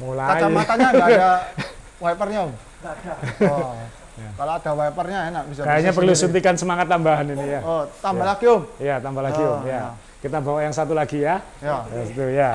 [0.00, 0.28] Mulai.
[0.32, 1.32] Kacamatanya nggak ada
[1.98, 2.52] wipernya om.
[2.82, 3.12] Nggak ada.
[3.48, 3.74] Oh.
[4.16, 4.32] Ya.
[4.32, 5.60] Kalau ada wipernya enak bisa.
[5.60, 6.22] Kayaknya bisa perlu sendiri.
[6.24, 7.60] suntikan semangat tambahan ini ya.
[7.60, 8.30] Oh, tambah Ya.
[8.32, 8.62] lagi om.
[8.80, 9.76] Iya, tambah lagi Oh, Om ya.
[9.76, 9.84] ya.
[10.24, 11.36] Kita bawa yang satu lagi ya.
[11.60, 11.84] Ya.
[11.84, 12.50] Ya, itu ya.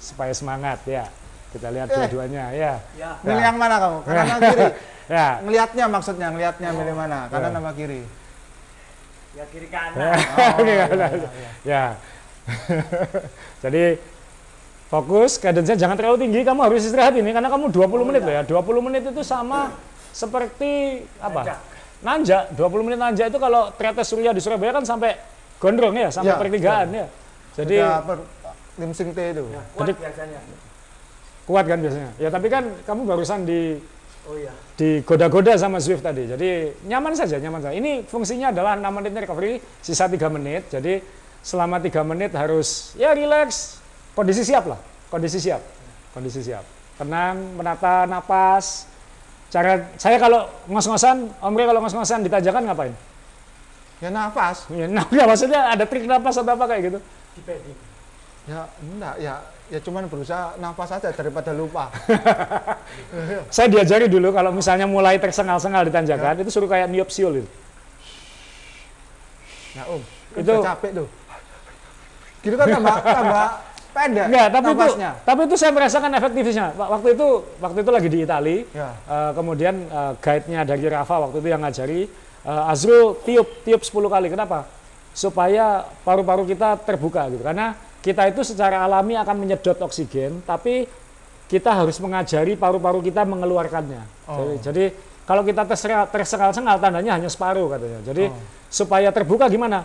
[0.00, 1.04] Supaya semangat ya.
[1.52, 1.96] Kita lihat Eh.
[2.08, 2.80] dua-duanya ya.
[2.96, 3.10] Ya.
[3.20, 3.98] Milih yang mana kamu?
[4.00, 4.68] Kanan atau kiri?
[5.12, 5.26] Ya.
[5.44, 7.18] Ngelihatnya maksudnya, ngelihatnya milih mana?
[7.28, 7.60] Kanan Ya.
[7.60, 8.02] apa kiri?
[9.36, 9.92] Ya kiri kanan.
[9.92, 11.08] Oh, Iya, iya, iya.
[11.12, 11.28] iya.
[11.68, 11.84] Ya.
[13.60, 13.82] Jadi
[14.88, 18.42] fokus, cadence jangan terlalu tinggi, kamu harus istirahat ini karena kamu 20 menit loh ya.
[18.42, 19.76] 20 menit itu sama
[20.10, 21.60] seperti apa?
[22.00, 22.56] Nanjak.
[22.56, 25.18] 20 menit nanjak itu kalau Tretes Surya di Surabaya kan sampai
[25.60, 27.06] gondrong ya, sampai Ya, pertigaan ya.
[27.58, 28.16] Jadi Sudah?
[28.78, 29.42] Lim Sing T itu.
[29.50, 30.40] Ya, kuat Jadi- biasanya.
[31.44, 32.10] kuat kan biasanya.
[32.20, 33.80] Ya tapi kan kamu barusan di
[34.28, 34.52] Oh iya.
[34.76, 36.28] digoda-goda sama Swift tadi.
[36.28, 37.74] Jadi nyaman saja, nyaman saja.
[37.74, 40.68] Ini fungsinya adalah 6 menit recovery, sisa 3 menit.
[40.68, 41.00] Jadi
[41.40, 43.77] selama 3 menit harus ya relax,
[44.18, 44.78] kondisi siap lah,
[45.14, 45.62] kondisi siap,
[46.10, 46.66] kondisi siap.
[46.98, 48.90] Tenang, menata napas.
[49.54, 52.94] Cara saya kalau ngos-ngosan, Omri kalau ngos-ngosan di tanjakan ngapain?
[54.02, 54.66] Ya nafas.
[54.74, 56.98] Ya, nah, ya, maksudnya ada trik napas atau apa kayak gitu?
[57.38, 57.78] Di padding.
[58.50, 59.34] Ya enggak, ya
[59.68, 61.94] ya cuman berusaha nafas aja daripada lupa.
[63.54, 67.50] Saya diajari dulu kalau misalnya mulai tersengal-sengal di tanjakan, itu suruh kayak niup siul itu.
[69.78, 70.02] Ya om,
[70.34, 71.08] Itu- capek tuh.
[72.38, 73.46] Gitu kan tambah tambah
[73.98, 74.86] pendek Enggak, tapi itu
[75.26, 76.66] tapi itu saya merasakan efektifnya.
[76.72, 77.26] Wa- Waktu itu
[77.58, 78.94] waktu itu lagi di Itali, Ya.
[78.94, 82.00] eh, kemudian eh, guide-nya dari Rafa waktu itu yang ngajari
[82.40, 84.30] eh, Azrul tiup tiup 10 kali.
[84.30, 84.70] Kenapa?
[85.10, 87.42] Supaya paru-paru kita terbuka gitu.
[87.42, 90.86] Karena kita itu secara alami akan menyedot oksigen, tapi
[91.50, 94.02] kita harus mengajari paru-paru kita mengeluarkannya.
[94.30, 94.36] Oh.
[94.38, 94.84] Jadi, jadi
[95.26, 98.00] kalau kita tersengal- tersengal-sengal tandanya hanya separuh katanya.
[98.06, 98.36] Jadi Oh.
[98.70, 99.82] supaya terbuka gimana?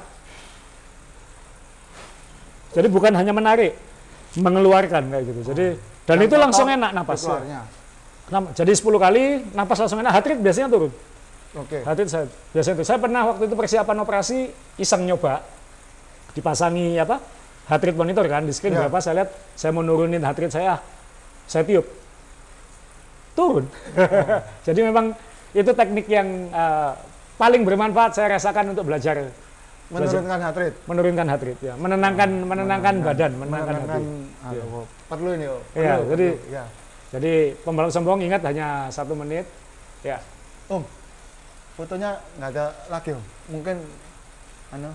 [2.73, 3.77] Jadi bukan hanya menarik,
[4.39, 5.41] mengeluarkan kayak gitu.
[5.53, 5.65] Jadi
[6.03, 7.21] dan Yang itu langsung enak napas.
[8.57, 10.91] Jadi 10 kali napas langsung enak, heart rate biasanya turun.
[11.53, 11.85] Oke.
[11.85, 12.87] Heart rate saya biasanya turun.
[12.87, 14.37] Saya pernah waktu itu persiapan operasi
[14.81, 15.43] iseng nyoba
[16.33, 17.21] dipasangi apa?
[17.69, 18.87] Heart rate monitor kan di screen Ya.
[18.87, 20.81] berapa saya lihat saya mau nurunin heart rate saya
[21.47, 21.85] saya tiup.
[23.37, 23.65] Turun.
[24.67, 25.15] Jadi memang
[25.53, 26.91] itu teknik yang eh,
[27.37, 29.29] paling bermanfaat saya rasakan untuk belajar
[29.91, 30.77] Menurunkan heart rate.
[30.87, 34.01] menurunkan heart rate ya, menenangkan menenangkan badan, menenangkan Menenangkan
[34.41, 34.57] hati.
[34.63, 35.61] oh, perlu ini oh.
[35.75, 36.63] Iya, Perlu, jadi- perlu, ya.
[37.13, 39.45] Jadi pembalap sombong ingat hanya satu menit.
[40.01, 40.17] Ya,
[40.65, 40.81] Om,
[41.75, 43.23] fotonya nggak ada lagi om.
[43.51, 43.77] Mungkin
[44.73, 44.89] anu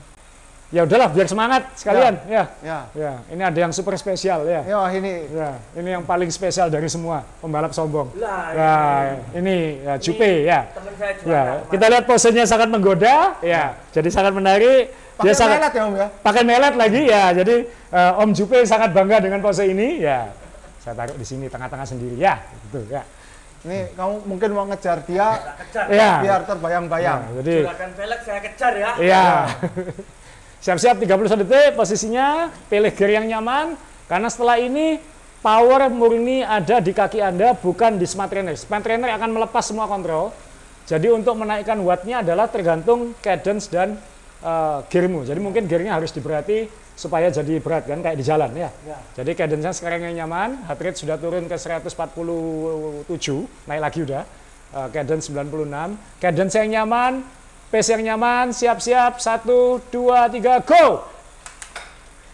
[0.69, 2.15] ya udahlah biar semangat sekalian.
[2.29, 2.79] Ya, ya.
[2.93, 3.13] ya.
[3.33, 4.61] Ini ada yang super spesial ya.
[4.69, 8.13] Ya ini Ya, ini yang paling spesial dari semua pembalap sombong.
[8.21, 8.73] Lah, Ya,
[9.33, 10.69] ini ya, Jupe ya.
[10.77, 11.13] teman saya.
[11.25, 13.41] Ya, kita lihat posenya sangat menggoda.
[13.41, 14.93] Ya, jadi sangat menarik.
[15.19, 16.09] pakai Dia sangat melet ya om ya.
[16.23, 17.25] pakai melet lagi ya.
[17.35, 17.57] Jadi
[17.91, 19.99] eh, Om Jupe sangat bangga dengan pose ini.
[19.99, 20.31] Ya,
[20.79, 22.39] saya taruh di sini tengah-tengah sendiri ya.
[22.69, 23.03] Gitu ya.
[23.67, 25.91] Ini kamu mungkin mau ngejar dia kejar.
[25.91, 26.23] Ya.
[26.23, 27.19] biar terbayang-bayang.
[27.19, 28.91] Nah, jadi Juragan velg saya kejar ya.
[29.03, 29.25] Iya.
[30.59, 33.79] Siap-siap 31 detik posisinya, pilih gear yang nyaman
[34.11, 34.99] karena setelah ini
[35.39, 38.59] power murni ada di kaki Anda bukan di smart trainer.
[38.59, 40.35] Smart trainer akan melepas semua kontrol.
[40.89, 44.01] Jadi untuk menaikkan wattnya adalah tergantung cadence dan
[44.43, 45.23] eh, gearmu.
[45.23, 46.67] Jadi mungkin gearnya harus diberati
[46.99, 48.75] supaya jadi berat kan kayak di jalan ya.
[48.83, 48.99] Ya.
[49.15, 53.07] Jadi cadence-nya sekarang yang nyaman, heart rate sudah turun ke 147,
[53.71, 54.27] naik lagi udah.
[54.69, 57.25] Uh, cadence 96, cadence yang nyaman,
[57.69, 59.45] pace yang nyaman, siap-siap, 1,
[59.93, 61.05] 2, 3, go!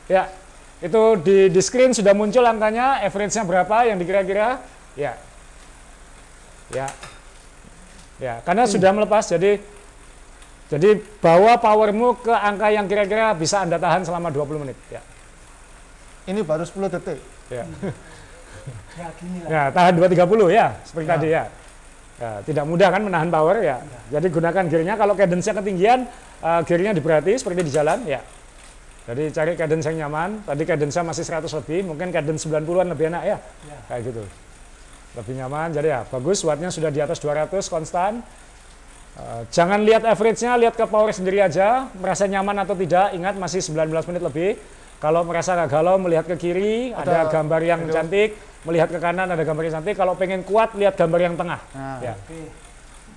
[0.06, 0.30] Ya,
[0.78, 4.60] itu di, di screen sudah muncul angkanya, average-nya berapa yang dikira-kira?
[4.94, 5.18] Ya,
[6.70, 6.86] ya,
[8.22, 9.58] ya, karena sudah melepas, jadi
[10.70, 14.78] jadi bawa powermu ke angka yang kira-kira bisa Anda tahan selama 20 menit.
[14.88, 15.04] Ya,
[16.24, 17.20] Ini baru 10 detik.
[17.52, 17.64] ya.
[18.96, 19.48] Ya gini lah.
[19.50, 21.12] Ya, tahan 230 ya, seperti Ya.
[21.12, 21.44] tadi ya.
[22.14, 23.82] Ya, tidak mudah kan menahan power ya.
[24.06, 26.06] Jadi gunakan gearnya kalau cadence-nya ketinggian,
[26.46, 28.22] uh, gearnya diberati seperti di jalan ya.
[29.04, 30.46] Jadi cari cadence yang nyaman.
[30.46, 33.38] Tadi cadence masih 100 lebih, mungkin cadence 90-an lebih enak ya.
[33.42, 33.78] Ya.
[33.90, 34.22] Kayak gitu.
[35.18, 35.68] Lebih nyaman.
[35.74, 38.22] Jadi ya bagus wattnya sudah di atas 200 konstan.
[39.14, 43.10] Uh, jangan lihat average-nya, lihat ke power sendiri aja, merasa nyaman atau tidak.
[43.10, 44.50] Ingat masih 19 menit lebih.
[45.02, 47.92] Kalau merasa nggak galau, melihat ke kiri, ada, Ada gambar yang itu.
[47.92, 48.30] cantik.
[48.64, 49.96] Melihat ke kanan, ada gambar yang cantik.
[49.96, 51.60] Kalau pengen kuat, lihat gambar yang tengah.
[51.76, 52.14] Nah, Ya.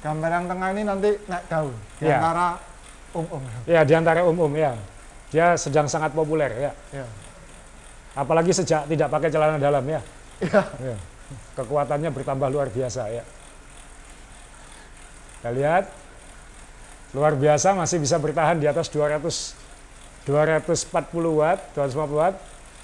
[0.04, 2.22] Gambar yang tengah ini nanti naik daun di Ya.
[2.22, 2.48] antara
[3.16, 3.42] um-um.
[3.66, 4.78] Ya, di antara umum ya.
[5.34, 6.72] Dia sedang sangat populer ya.
[6.94, 7.06] Ya.
[8.14, 10.02] Apalagi sejak tidak pakai celana dalam ya.
[10.38, 10.62] Iya.
[10.94, 10.96] Ya.
[11.58, 13.24] Kekuatannya bertambah luar biasa ya.
[15.40, 15.86] Kita lihat
[17.16, 19.67] luar biasa masih bisa bertahan di atas 200
[20.28, 22.36] 240 watt, 250 watt.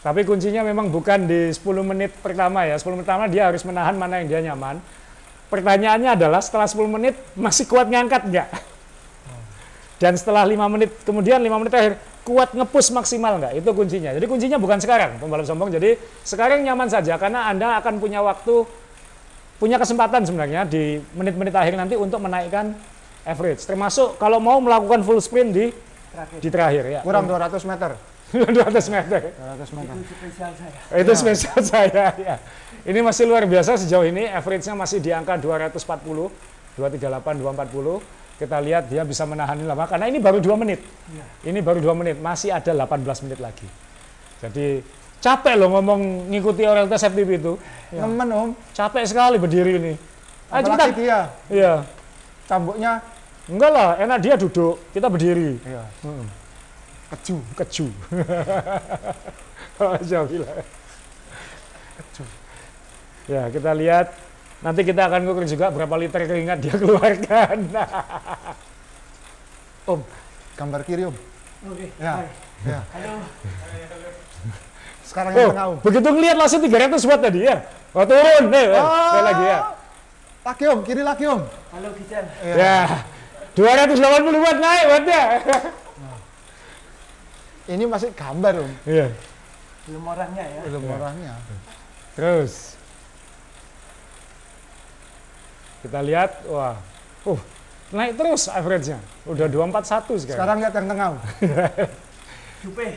[0.03, 2.79] Tapi kuncinya memang bukan di 10 menit pertama ya.
[2.79, 4.79] 10 menit pertama dia harus menahan mana yang dia nyaman.
[5.51, 8.49] Pertanyaannya adalah setelah 10 menit masih kuat ngangkat nggak?
[9.99, 13.59] Dan setelah 5 menit kemudian 5 menit terakhir kuat ngepus maksimal nggak?
[13.59, 14.11] Itu kuncinya.
[14.15, 15.71] Jadi kuncinya bukan sekarang pembalap sombong.
[15.71, 18.67] Jadi sekarang nyaman saja karena Anda akan punya waktu
[19.59, 22.75] punya kesempatan sebenarnya di menit-menit akhir nanti untuk menaikkan
[23.23, 23.63] average.
[23.63, 25.65] Termasuk kalau mau melakukan full sprint di
[26.13, 26.37] Terakhir.
[26.39, 26.99] di terakhir ya.
[27.01, 27.91] Kurang 200 meter.
[28.33, 29.19] 200 meter.
[29.33, 29.93] 200 meter.
[29.93, 30.71] Itu spesial saya.
[31.01, 32.35] Itu spesial saya ya.
[32.85, 36.29] Ini masih luar biasa sejauh ini average-nya masih di angka 240,
[36.77, 38.21] 238, 240.
[38.33, 40.81] Kita lihat dia bisa menahan ini lama karena ini baru 2 menit.
[41.09, 41.25] Iya.
[41.53, 43.69] Ini baru 2 menit, masih ada 18 menit lagi.
[44.41, 44.81] Jadi
[45.23, 47.53] capek loh ngomong ngikuti orang tes FTP itu.
[47.93, 48.49] Nemen om.
[48.73, 49.93] Capek sekali berdiri ini.
[50.51, 50.89] Ayo cepetan.
[50.97, 51.73] Dia Iya.
[52.49, 52.99] cambuknya.
[53.43, 55.59] Enggak lah, enak dia duduk, kita berdiri.
[55.67, 55.83] Iya.
[56.07, 56.23] Hmm.
[57.11, 57.37] Keju.
[57.59, 57.87] Keju.
[59.83, 60.63] Alhamdulillah.
[61.99, 62.23] Keju.
[63.27, 64.15] Ya, kita lihat
[64.63, 67.67] nanti kita akan ngukur juga berapa liter keringat dia keluarkan.
[69.91, 69.99] Om.
[70.55, 71.15] Gambar kiri om.
[71.67, 71.91] Oke.
[71.99, 72.23] Ya.
[72.23, 72.27] Hai.
[72.63, 72.79] Ya.
[72.95, 73.13] Halo.
[75.03, 75.77] Sekarang yang oh, tengah om.
[75.83, 77.57] begitu ngelihat langsung 300 watt tadi ya.
[77.93, 79.59] Oh, turun nih, eh, sekali lagi ya.
[80.43, 81.41] Lagi om, kiri lagi om.
[81.75, 82.25] Halo Gijan.
[82.41, 83.03] Ya.
[83.53, 85.23] 280 watt naik wattnya.
[87.73, 88.71] Ini masih gambar om.
[88.83, 89.07] Iya.
[89.87, 90.61] Belum orangnya ya.
[90.67, 90.91] Belum Ya.
[90.99, 91.33] orangnya.
[92.17, 92.75] Terus
[95.83, 96.79] kita lihat, wah,
[97.27, 97.39] uh,
[97.91, 98.99] naik terus average-nya.
[99.27, 100.27] Udah 241 sekarang.
[100.27, 101.07] Sekarang lihat yang tengah.
[102.63, 102.87] Jupe.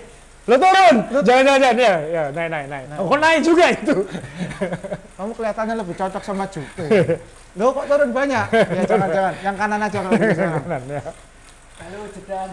[0.47, 2.85] Lo turun, jangan jangan jangan ya, ya naik naik naik.
[2.87, 2.99] Naik.
[3.03, 3.97] Oh, naik juga itu?
[5.19, 6.87] Kamu kelihatannya lebih cocok sama Jupe.
[7.57, 8.47] Loh kok turun banyak?
[8.77, 9.35] Ya jangan-jangan.
[9.41, 10.63] Yang kanan aja kalau sekarang.
[10.63, 11.03] Kanan, ya.
[11.77, 12.49] Halo Jedan.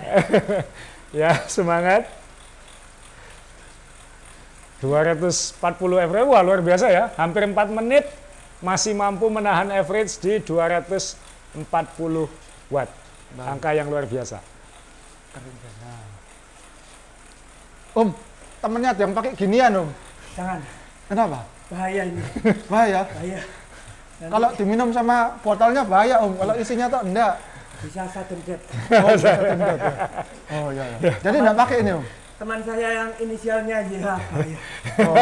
[1.21, 2.07] ya semangat.
[4.79, 5.63] 240
[6.03, 7.11] average, wah luar biasa ya.
[7.15, 8.03] Hampir 4 menit
[8.59, 11.15] masih mampu menahan average di 240
[12.67, 12.91] watt.
[13.39, 14.43] Angka yang luar biasa.
[17.95, 18.09] Om,
[18.59, 19.89] temennya ada yang pakai ginian om.
[20.35, 20.59] Jangan.
[21.07, 21.39] Kenapa?
[21.71, 22.21] Bahaya ini.
[22.67, 23.01] Bahaya.
[23.07, 23.41] Bahaya.
[24.23, 26.31] Nanti Kalau diminum sama botolnya bahaya om.
[26.39, 27.35] Kalau isinya tuh enggak.
[27.83, 28.63] bisa sudden death.
[29.03, 29.93] Oh, bisa tendot, ya.
[30.55, 31.11] oh iya, iya.
[31.19, 32.03] Jadi enggak pakai ini om.
[32.39, 34.59] Teman saya yang inisialnya YH bahaya.
[35.03, 35.15] Oh,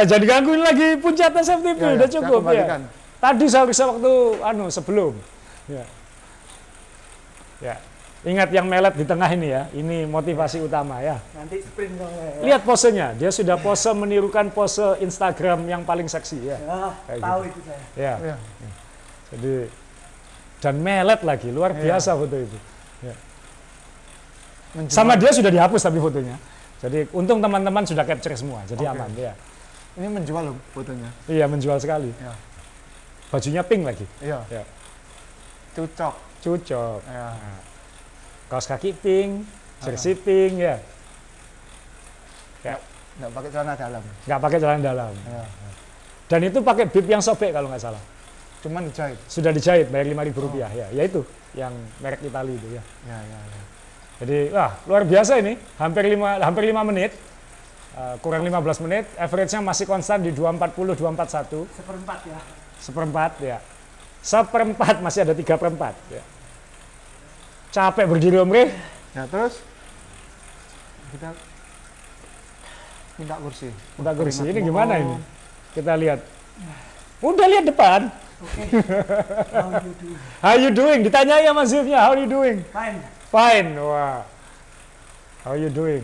[0.00, 1.96] Eh, jadi gangguin lagi puncak tes FTP, iya, iya.
[2.00, 2.64] udah Saya cukup ya.
[3.20, 5.12] Tadi seharusnya waktu anu sebelum.
[5.68, 5.84] Ya.
[7.60, 7.76] Ya.
[8.20, 9.64] Ingat yang melet di tengah ini ya.
[9.72, 11.16] Ini motivasi utama ya.
[11.32, 12.30] Nanti sprint dong ya.
[12.52, 16.56] Lihat posenya, dia sudah pose menirukan pose Instagram yang paling seksi ya.
[16.60, 17.48] Ya, Kayak tahu gitu.
[17.48, 17.80] itu saya.
[17.96, 18.14] Ya.
[18.20, 18.36] Iya.
[19.32, 19.54] Jadi
[20.60, 21.80] dan melet lagi, luar Iya.
[21.96, 22.58] biasa foto itu.
[24.70, 24.92] Menjual.
[24.92, 26.36] Sama dia sudah dihapus tapi fotonya.
[26.78, 28.92] Jadi untung teman-teman sudah capture semua, jadi Oke.
[28.94, 29.32] aman ya.
[29.98, 31.08] Ini menjual om fotonya.
[31.24, 32.12] Iya menjual sekali.
[32.20, 32.36] Ya.
[33.32, 34.44] Bajunya pink lagi, Iya.
[34.52, 34.62] Ya.
[35.72, 36.14] Cocok.
[36.40, 37.00] cocok.
[37.08, 37.28] Ya.
[38.50, 39.46] Kaos kaki pink,
[39.86, 40.76] jersey pink ya.
[43.20, 44.02] Enggak pakai celana dalam.
[44.26, 45.12] Nggak pakai celana dalam.
[45.28, 45.44] Ya.
[46.30, 48.02] Dan itu pakai bib yang sobek kalau nggak salah.
[48.60, 49.18] Cuman dijahit.
[49.30, 50.88] Sudah dijahit, bayar lima ribu rupiah ya.
[50.90, 51.22] Ya itu
[51.54, 51.72] yang
[52.02, 52.82] merek Itali itu ya.
[53.06, 53.62] Ya, ya, ya.
[54.20, 57.12] Jadi wah luar biasa ini, hampir lima hampir lima menit,
[57.90, 62.38] Eh, kurang 15 menit, average-nya masih konstan di 240 241 Seperempat ya.
[62.78, 63.58] seperempat ya.
[64.22, 66.22] Seperempat masih ada tiga perempat ya.
[67.70, 68.70] Capek berdiri Om Reh.
[69.14, 69.58] Ya, terus
[71.10, 71.34] kita
[73.18, 73.68] minta kursi.
[73.98, 74.40] Minta kursi.
[74.42, 75.02] Ini Keringat gimana mau.
[75.02, 75.16] ini?
[75.74, 76.20] Kita lihat.
[77.20, 78.00] Udah lihat depan.
[78.40, 78.62] Oke.
[79.52, 80.08] How you do?
[80.40, 80.98] How you doing?
[81.04, 82.64] Ditanyai sama Zifnya, how you doing?
[82.72, 82.98] Fine.
[83.28, 83.68] Fine.
[83.76, 84.24] Wah.
[85.44, 86.02] How you doing?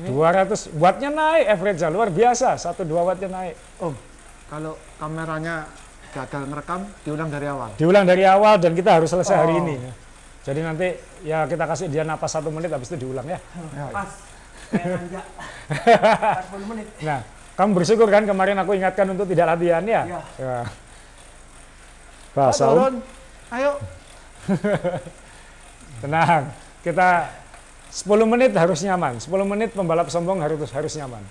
[0.00, 3.92] Ini- 200 wattnya naik average luar biasa 1-2 wattnya naik Om,
[4.48, 5.68] kalau kameranya
[6.12, 7.70] gagal ngerekam diulang dari awal.
[7.74, 9.60] Diulang dari awal dan kita harus selesai hari Oh.
[9.64, 9.74] ini.
[10.42, 10.88] Jadi nanti
[11.22, 13.38] ya kita kasih dia napas satu menit habis itu diulang ya.
[13.72, 13.86] Ya.
[13.88, 14.10] Pas.
[14.68, 15.24] Kayak nanjak.
[16.52, 16.86] 40 menit.
[17.08, 17.20] Nah,
[17.56, 20.02] kamu bersyukur kan kemarin aku ingatkan untuk tidak latihan ya?
[20.04, 20.20] Iya.
[20.36, 20.56] Ya.
[22.32, 22.94] Pak, Bahasa turun.
[23.52, 23.72] Ayo.
[26.02, 26.42] Tenang,
[26.82, 27.08] kita
[27.92, 29.20] 10 menit harus nyaman.
[29.20, 31.22] 10 menit pembalap sombong harus harus nyaman.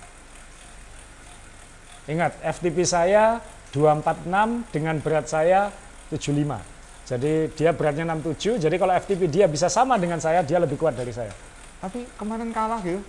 [2.06, 3.42] Ingat, FTP saya
[3.72, 5.72] 246 dengan berat saya
[6.12, 6.60] 75.
[7.08, 8.60] Jadi dia beratnya 67.
[8.60, 11.32] Jadi kalau FTP dia bisa sama dengan saya, dia lebih kuat dari saya.
[11.80, 13.02] Tapi kemarin kalah gitu.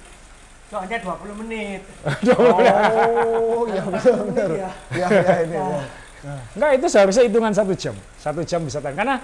[0.72, 1.82] Soalnya 20 menit.
[2.32, 4.48] Oh, iya benar benar.
[4.50, 4.70] Iya.
[4.96, 5.56] Iya iya ini.
[5.58, 5.80] ya.
[6.56, 7.94] Enggak, itu seharusnya hitungan satu jam.
[8.16, 8.96] Satu jam bisa tahan.
[8.96, 9.16] Karena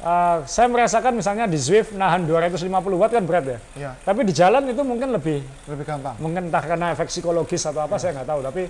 [0.00, 2.64] eh, saya merasakan misalnya di Zwift nahan 250
[2.96, 3.58] watt kan berat ya.
[3.76, 6.16] Iya, Tapi di jalan itu mungkin lebih, lebih gampang.
[6.22, 8.40] mungkin entah karena efek psikologis atau apa saya nggak tahu.
[8.40, 8.62] Tapi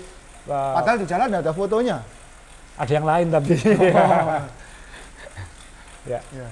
[0.48, 1.98] eh, Padahal di jalan ada fotonya.
[2.78, 3.52] ada yang lain tapi
[6.08, 6.48] ya Iya.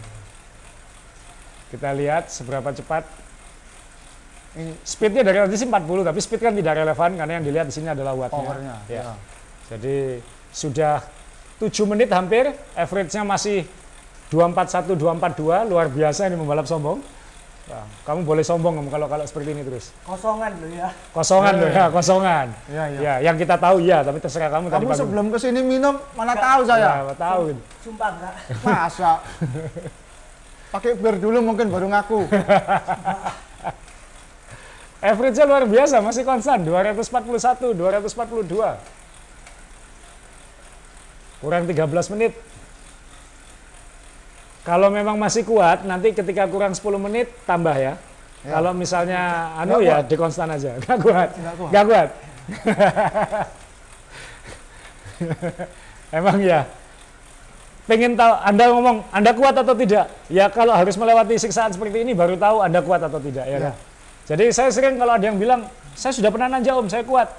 [1.71, 3.05] kita lihat seberapa cepat
[4.57, 7.73] Ini speednya dari tadi sih 40 tapi speed kan tidak relevan karena yang dilihat di
[7.73, 8.77] sini adalah wattnya powernya.
[8.89, 9.05] ya.
[9.05, 9.13] Ya.
[9.69, 9.97] jadi
[10.49, 11.05] sudah
[11.61, 13.69] 7 menit hampir average-nya masih
[14.33, 16.99] 241 242 luar biasa ini membalap sombong
[17.67, 20.87] Nah, kamu boleh sombong Om, kalau kalau seperti ini terus Kosongan loh ya.
[21.11, 21.75] kosongan loh ya.
[21.75, 23.01] ya kosongan Iya iya.
[23.03, 25.01] ya yang kita tahu ya tapi terserah kamu, tadi Kamu pagi.
[25.03, 27.03] sebelum ke sini minum mana tahu saya.
[27.03, 28.35] ya, tahu Sumpah enggak.
[28.63, 29.13] Masa?
[30.73, 32.27] Pakai bir dulu mungkin baru ngaku.
[35.03, 38.47] Average-nya luar biasa, masih konstan 241, 242.
[41.39, 42.33] Kurang 13 menit.
[44.67, 47.95] Kalau memang masih kuat, nanti ketika kurang 10 menit tambah ya.
[48.43, 48.51] Ya.
[48.59, 50.75] Kalau misalnya anu ya di konstan aja.
[50.83, 51.29] Nggak kuat.
[51.39, 51.71] Nggak kuat.
[51.71, 52.09] Nggak kuat.
[56.19, 56.67] Emang ya.
[57.87, 60.11] Pengen tahu Anda ngomong Anda kuat atau tidak?
[60.27, 63.63] Ya kalau harus melewati siksaan seperti ini baru tahu Anda kuat atau tidak ya.
[63.63, 63.71] Ya.
[63.71, 63.75] kan?
[64.27, 67.31] Jadi saya sering kalau ada yang bilang saya sudah pernah nanjak om, saya kuat.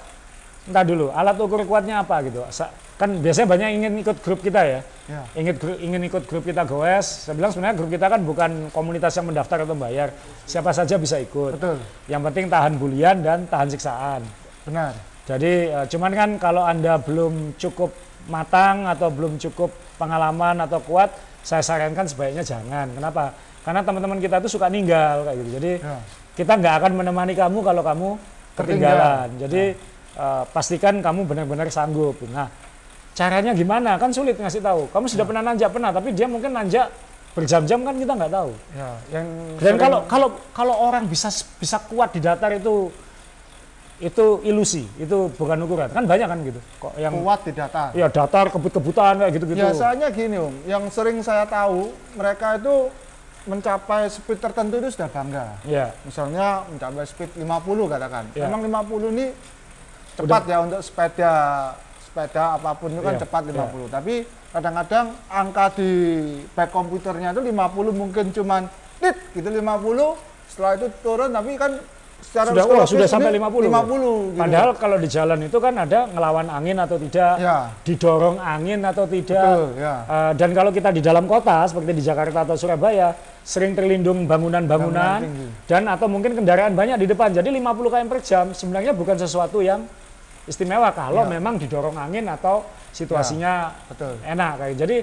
[0.64, 2.40] Entah dulu alat ukur kuatnya apa gitu.
[2.48, 4.80] Sa- Kan biasanya banyak yang ingin ikut grup kita ya.
[5.06, 5.22] Ya.
[5.38, 7.06] Ingin gru- ingin ikut grup kita goes.
[7.24, 10.10] Saya bilang sebenarnya grup kita kan bukan komunitas yang mendaftar atau bayar.
[10.44, 11.54] Siapa saja bisa ikut.
[11.54, 11.78] Betul.
[12.10, 14.26] Yang penting tahan bulian dan tahan siksaan.
[14.66, 14.98] Benar.
[15.30, 17.94] Jadi eh, cuman kan kalau Anda belum cukup
[18.26, 21.14] matang atau belum cukup pengalaman atau kuat,
[21.46, 22.90] saya sarankan sebaiknya jangan.
[22.90, 23.30] Kenapa?
[23.62, 25.50] Karena teman-teman kita itu suka ninggal kayak gitu.
[25.54, 25.96] Jadi Ya.
[26.34, 28.08] kita nggak akan menemani kamu kalau kamu
[28.58, 29.28] ketinggalan.
[29.38, 29.62] Jadi
[30.18, 32.18] eh, pastikan kamu benar-benar sanggup.
[32.26, 32.50] Nah,
[33.18, 33.98] caranya gimana?
[33.98, 34.86] Kan sulit ngasih tahu.
[34.94, 36.86] Kamu sudah pernah nanjak pernah, tapi dia mungkin nanjak
[37.34, 38.50] berjam-jam kan kita nggak tahu.
[38.78, 39.26] Ya, yang
[39.58, 42.94] Dan sering kalau kalau kalau orang bisa bisa kuat di datar itu
[43.98, 45.90] itu ilusi, itu bukan ukuran.
[45.90, 46.60] Kan banyak kan gitu.
[46.78, 47.90] Kok yang kuat di datar.
[47.98, 49.58] ya datar kebut-kebutan kayak gitu-gitu.
[49.58, 52.86] Biasanya gini Om, yang sering saya tahu mereka itu
[53.50, 55.58] mencapai speed tertentu itu sudah bangga.
[55.66, 58.24] Ya, Misalnya mencapai speed 50 katakan.
[58.38, 58.46] Ya.
[58.46, 59.26] Memang 50 ini
[60.14, 61.34] cepat ya untuk sepeda
[62.18, 63.86] sepeda apa pun itu kan Iya, cepat 50.
[63.94, 64.14] Tapi
[64.50, 65.90] kadang-kadang angka di
[66.50, 68.62] back komputernya itu 50 mungkin cuman
[68.98, 71.78] tit gitu 50 setelah itu turun tapi kan
[72.18, 73.70] secara sudah psikologis sudah sampai ini 50.
[73.70, 74.40] 50 gitu.
[74.42, 79.04] Padahal kalau di jalan itu kan ada ngelawan angin atau tidak, ya, didorong angin atau
[79.06, 79.38] tidak.
[79.46, 79.94] betul ya.
[80.02, 83.14] Eh, dan kalau kita di dalam kota seperti di Jakarta atau Surabaya
[83.46, 85.22] sering terlindung bangunan-bangunan
[85.70, 87.30] dan atau mungkin kendaraan banyak di depan.
[87.30, 89.86] Jadi 50 km per jam sebenarnya bukan sesuatu yang
[90.48, 91.36] istimewa kalau Ya.
[91.36, 94.16] memang didorong angin atau situasinya Betul.
[94.24, 94.76] enak kayak.
[94.80, 94.96] Jadi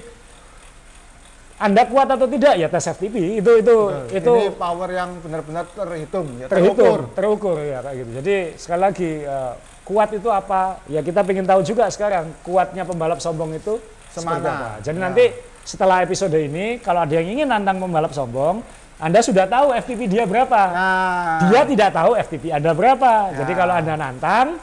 [1.56, 4.12] anda kuat atau tidak ya tes FTP itu itu Betul.
[4.12, 8.10] itu ini power yang benar-benar terhitung ya, terhitung terukur ya kayak gitu.
[8.20, 10.84] Jadi sekali lagi eh, kuat itu apa?
[10.84, 13.80] Ya kita ingin tahu juga sekarang kuatnya pembalap sombong itu
[14.12, 14.44] Semana.
[14.44, 14.68] apa.
[14.84, 15.04] Jadi Ya.
[15.08, 15.24] nanti
[15.64, 18.60] setelah episode ini kalau ada yang ingin nantang pembalap sombong,
[19.00, 20.60] Anda sudah tahu FTP dia berapa.
[20.72, 23.32] Nah, Dia tidak tahu FTP Anda berapa.
[23.32, 23.44] Ya.
[23.44, 24.60] Jadi kalau Anda nantang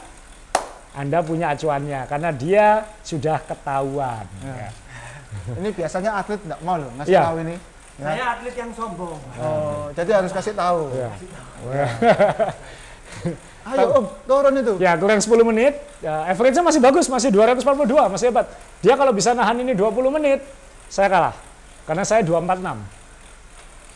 [0.94, 2.66] Anda punya acuannya karena dia
[3.02, 4.24] sudah ketahuan.
[4.46, 4.54] Ya.
[4.54, 4.70] Ya.
[5.58, 7.22] ini biasanya atlet tidak mau loh ngasih Ya.
[7.26, 7.56] tahu ini.
[7.94, 8.06] Ya.
[8.06, 9.18] Saya atlet yang sombong.
[9.38, 10.94] Oh, jadi harus kasih tahu.
[10.94, 11.10] Ya.
[13.64, 14.72] Ayo Om, turun itu.
[14.76, 18.46] Ya kurang 10 menit, ya, average-nya masih bagus, masih 242, masih hebat.
[18.84, 20.44] Dia kalau bisa nahan ini 20 menit,
[20.92, 21.34] saya kalah.
[21.88, 22.76] Karena saya 246.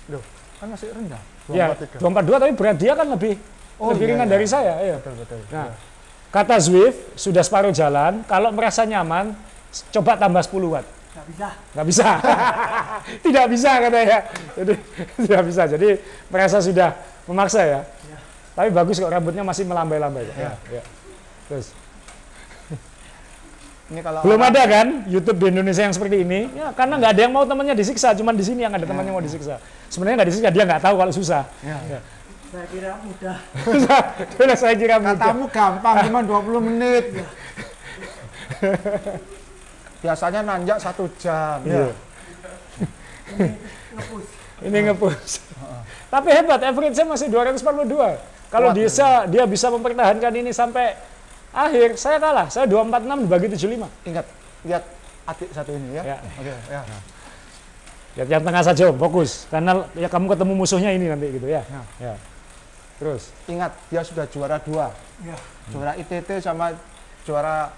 [0.09, 0.24] Loh,
[0.57, 1.20] kan masih rendah.
[1.53, 1.68] Ya,
[2.01, 2.01] 243.
[2.01, 3.34] 242 tapi berat dia kan lebih
[3.78, 4.34] Oh, lebih iya, ringan iya.
[4.34, 4.74] dari saya.
[4.82, 4.96] Iya.
[4.99, 5.38] Betul, betul.
[5.55, 5.70] Nah,
[6.29, 9.33] kata Zwift, sudah separuh jalan, kalau merasa nyaman,
[9.91, 10.87] coba tambah 10 watt.
[10.89, 11.49] Nggak bisa.
[11.74, 12.09] Nggak bisa.
[13.26, 14.18] tidak bisa katanya.
[14.55, 14.72] Jadi,
[15.26, 15.62] tidak bisa.
[15.66, 15.89] Jadi
[16.29, 16.89] merasa sudah
[17.26, 17.81] memaksa ya.
[18.07, 18.18] Ya.
[18.55, 20.24] Tapi bagus kok rambutnya masih melambai-lambai.
[20.31, 20.37] kok.
[20.39, 20.53] Ya.
[20.70, 20.83] Ya.
[21.51, 21.66] Terus.
[23.91, 26.53] Ini kalau Belum orang- ada kan YouTube di Indonesia yang seperti ini?
[26.53, 29.24] Ya, karena nggak ada yang mau temannya disiksa, cuman di sini yang ada temannya mau
[29.24, 29.57] disiksa.
[29.89, 31.49] Sebenarnya nggak disiksa, dia nggak tahu kalau susah.
[31.64, 31.81] Ya.
[31.89, 32.01] Ya.
[32.49, 33.36] Saya kira mudah.
[34.24, 35.20] Itulah saya kira mudah.
[35.20, 37.05] Katamu gampang, cuma 20 menit.
[40.03, 41.61] Biasanya nanjak satu jam.
[41.68, 41.92] Iya.
[41.92, 43.49] Ya.
[43.92, 44.26] Ngepus.
[44.64, 45.30] Ini ngepus.
[46.09, 48.16] Tapi hebat, average-nya masih 242.
[48.49, 50.96] Kalau bisa dia bisa mempertahankan ini sampai
[51.53, 52.49] akhir, saya kalah.
[52.49, 54.09] Saya 246 dibagi 75.
[54.09, 54.26] Ingat,
[54.64, 54.82] lihat
[55.28, 56.16] adik satu ini ya.
[56.16, 56.18] Ya.
[56.40, 56.80] Oke, ya.
[58.16, 59.44] Lihat yang tengah saja, fokus.
[59.53, 61.61] Karena ya kamu ketemu musuhnya ini nanti gitu ya.
[61.68, 61.82] Ya.
[62.01, 62.14] Ya.
[62.99, 64.90] Terus Ingat, dia sudah juara dua.
[65.22, 65.38] Ya.
[65.70, 66.74] Juara ITT sama
[67.22, 67.70] juara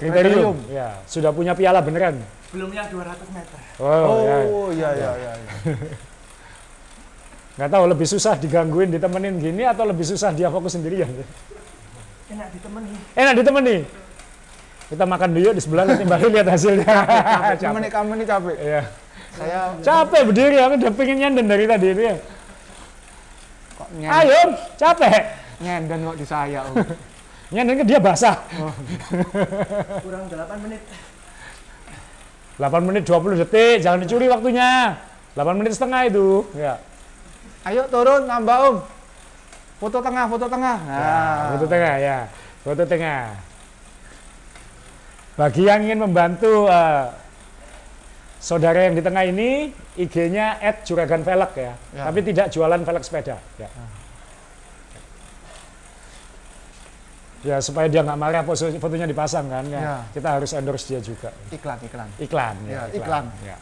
[0.00, 0.56] kriterium.
[0.72, 2.18] Ya, sudah punya piala beneran.
[2.52, 3.58] Belum yang 200 meter.
[3.80, 4.36] Oh, ya.
[4.48, 5.32] Oh, iya, iya, iya.
[5.36, 5.52] iya.
[7.56, 11.08] Nggak tahu lebih susah digangguin, ditemenin gini atau lebih susah dia fokus sendirian.
[12.32, 12.92] Enak ditemani.
[13.12, 13.76] Enak ditemani.
[14.88, 16.96] Kita makan dulu di sebelah nanti balik lihat hasilnya.
[17.60, 18.56] Cuma nih kamu nih capek.
[18.56, 18.82] Iya.
[19.32, 22.16] Saya Capek berdiri, aku udah pengen nyanden dari tadi itu ya.
[22.20, 22.41] nyenden,
[24.00, 25.22] Ayo, capek.
[25.60, 26.64] nyenden kok di saya.
[26.68, 26.74] Om.
[27.52, 28.40] Nyanden ke dia basah.
[30.04, 30.80] Kurang 8 menit.
[32.56, 34.96] 8 menit 20 detik, jangan dicuri waktunya.
[35.36, 36.48] 8 menit setengah itu.
[36.56, 36.80] Ya.
[37.68, 38.76] Ayo turun, nambah Om.
[39.82, 40.78] Foto tengah, foto tengah.
[40.86, 42.18] Nah, Nah, foto tengah ya.
[42.62, 43.22] Foto tengah.
[45.32, 47.04] Bagi yang ingin membantu eh,
[48.42, 51.72] saudara yang di tengah ini, IG-nya @juraganvelg ya.
[51.94, 52.02] Ya.
[52.10, 53.38] Tapi tidak jualan velg sepeda.
[53.54, 53.70] Ya.
[57.42, 59.80] Ya supaya dia nggak marah foto- fotonya dipasang kan ya.
[59.80, 59.96] Ya.
[60.14, 61.30] Kita harus endorse dia juga.
[61.50, 62.08] iklan, iklan.
[62.18, 63.24] Iklan Ya, ya, iklan.
[63.42, 63.56] Ya.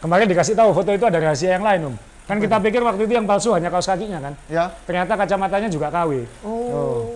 [0.00, 1.96] Kemarin dikasih tahu foto itu ada rahasia yang lain, Om.
[2.24, 4.34] Kan kita pikir waktu itu yang palsu hanya kaos kakinya kan.
[4.48, 4.68] Ya.
[4.84, 6.24] Ternyata kacamatanya juga KW.
[6.44, 7.08] Oh.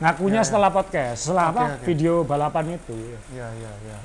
[0.00, 0.48] Ngakunya Ya, ya.
[0.48, 1.64] setelah podcast, setelah Oke, apa?
[1.70, 1.84] oke.
[1.84, 2.96] Video balapan itu.
[3.32, 3.96] Ya, ya, ya.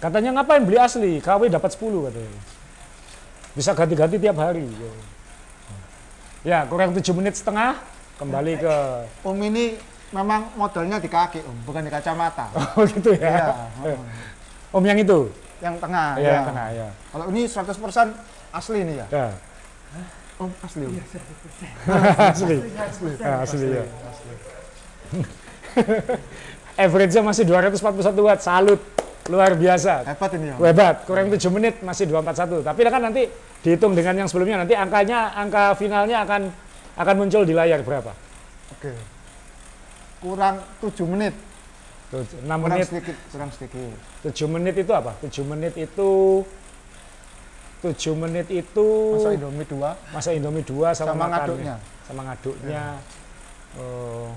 [0.00, 1.20] Katanya ngapain beli asli?
[1.20, 2.40] KW dapat 10 katanya.
[3.52, 4.64] Bisa ganti-ganti tiap hari.
[6.40, 7.76] Ya, kurang 7 menit setengah
[8.16, 8.74] kembali ke
[9.24, 9.76] Om ini
[10.12, 12.48] memang modelnya di kaki, Om, bukan di kacamata.
[12.80, 13.52] Oh gitu ya.
[13.84, 13.96] Iya.
[14.72, 15.28] Om yang itu.
[15.60, 16.16] Yang tengah.
[16.16, 16.32] ya, ya.
[16.32, 16.88] yang tengah ya.
[17.12, 19.06] Kalau ini 100% asli nih ya.
[19.12, 19.28] Ya,
[20.40, 20.84] Om asli.
[20.88, 20.96] Om.
[22.32, 22.56] asli.
[23.20, 23.84] Ya, asli ya.
[26.88, 28.80] Average-nya masih 241 watt, salut.
[29.30, 30.02] Luar biasa.
[30.10, 30.54] Hebat ini ya.
[30.58, 32.66] Hebat, kurang 7 menit masih 241.
[32.66, 33.22] Tapi kan nanti
[33.62, 36.50] dihitung dengan yang sebelumnya nanti angkanya angka finalnya akan
[36.98, 38.10] akan muncul di layar berapa?
[38.74, 38.92] Oke.
[40.18, 41.34] Kurang 7 menit.
[42.10, 42.86] Tuh, 6 Kurang menit.
[42.90, 43.94] sedikit, kurang sedikit.
[44.26, 45.14] 7 menit itu apa?
[45.22, 46.10] 7 menit itu
[47.80, 51.38] 7 menit itu Masa Indomie 2 masa Indomie 2 sama, sama makannya.
[51.38, 51.74] ngaduknya.
[52.04, 52.84] Sama ngaduknya.
[53.78, 54.28] Oh.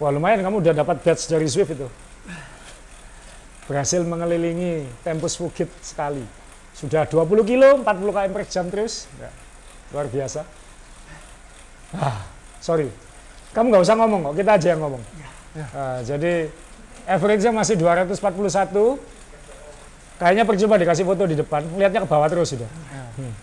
[0.00, 1.86] Wah, lumayan kamu udah dapat badge dari Swift itu.
[3.68, 6.24] Berhasil mengelilingi Tempus Fugit sekali.
[6.72, 9.04] Sudah 20 kilo, 40 km per jam terus.
[9.20, 9.28] Ya,
[9.92, 10.40] luar biasa.
[11.92, 12.24] Ah,
[12.58, 12.88] sorry.
[13.52, 15.02] Kamu nggak usah ngomong kok, kita aja yang ngomong.
[15.74, 16.48] Ah, jadi
[17.04, 18.96] average-nya masih 241.
[20.18, 22.66] Kayaknya percuma dikasih foto di depan, lihatnya ke bawah terus sudah.
[23.20, 23.34] Hmm.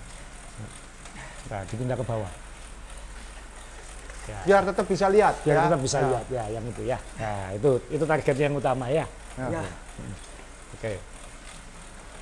[1.54, 2.32] Nah, dipindah ke bawah.
[4.46, 5.38] Biar tetap bisa lihat.
[5.46, 5.64] Biar ya.
[5.70, 6.08] kita bisa Ya.
[6.10, 6.98] lihat ya yang itu ya.
[7.22, 9.06] Nah, itu itu target yang utama ya.
[9.38, 9.62] Ya.
[9.62, 9.64] Ya.
[10.76, 11.00] Oke.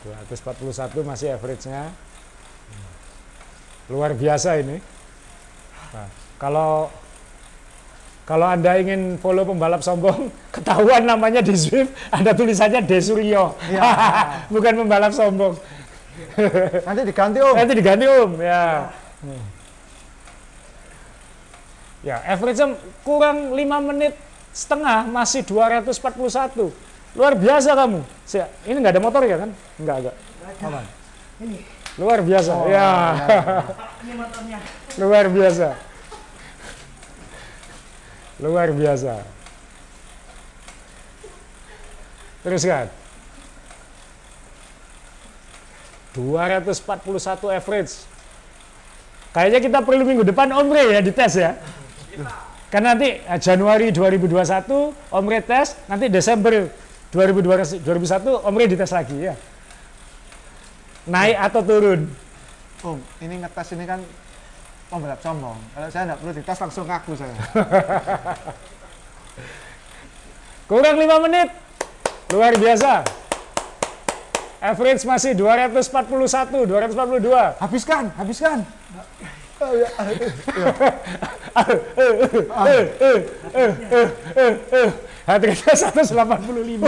[0.03, 1.89] 241 masih average-nya.
[3.87, 4.79] Luar biasa ini.
[5.95, 6.07] Nah,
[6.39, 6.91] kalau
[8.23, 13.55] kalau Anda ingin follow pembalap sombong, ketahuan namanya di Swift, ada tulisannya Desuryo.
[13.67, 13.83] Ya.
[14.53, 15.59] Bukan pembalap sombong.
[16.87, 17.55] Nanti diganti Om.
[17.55, 18.63] Nanti diganti Om, ya.
[22.03, 22.59] Ya, average
[23.07, 24.15] kurang 5 menit
[24.51, 26.92] setengah masih 241.
[27.13, 28.01] Luar biasa kamu.
[28.25, 29.49] Si- Ini nggak ada motor ya kan?
[29.77, 30.11] Nggak ada.
[30.65, 30.85] Aman.
[31.39, 31.57] Ini,
[31.93, 32.51] Luar biasa.
[32.57, 32.87] Oh, ya,
[34.01, 34.57] ini motornya.
[34.97, 35.67] luar biasa.
[38.41, 39.13] Luar biasa.
[42.41, 42.89] Teruskan.
[46.17, 47.93] 241 average.
[49.33, 51.57] Kayaknya kita perlu minggu depan Omre ya dites ya.
[52.69, 56.69] Karena nanti eh, Januari 2021 Omre tes, nanti Desember
[57.13, 57.85] 2021
[58.41, 59.37] Omre dites lagi ya.
[61.05, 62.09] Naik atau turun?
[62.81, 64.01] Om, ini ngetes ini kan
[64.89, 65.61] pembalap sombong.
[65.77, 67.35] Kalau saya nggak perlu dites langsung ngaku saya.
[70.65, 71.53] Kurang 5 menit.
[72.33, 73.05] Luar biasa.
[74.63, 77.61] Average masih 241, 242.
[77.61, 78.65] Habiskan, habiskan.
[85.23, 86.83] Rate-nya 185.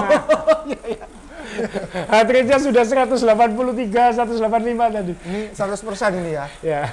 [2.12, 5.16] Heart rate-nya sudah 183, 185 tadi.
[5.24, 6.52] Ini 100% ini ya.
[6.60, 6.92] Ya.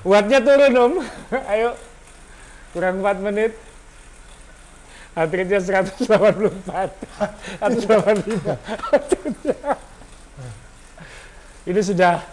[0.00, 0.92] Wattnya turun om.
[1.52, 1.76] Ayo.
[2.72, 3.52] Kurang 4 menit.
[5.12, 6.08] Rate-nya 184.
[7.60, 9.76] 185.
[11.62, 12.24] Ini sudah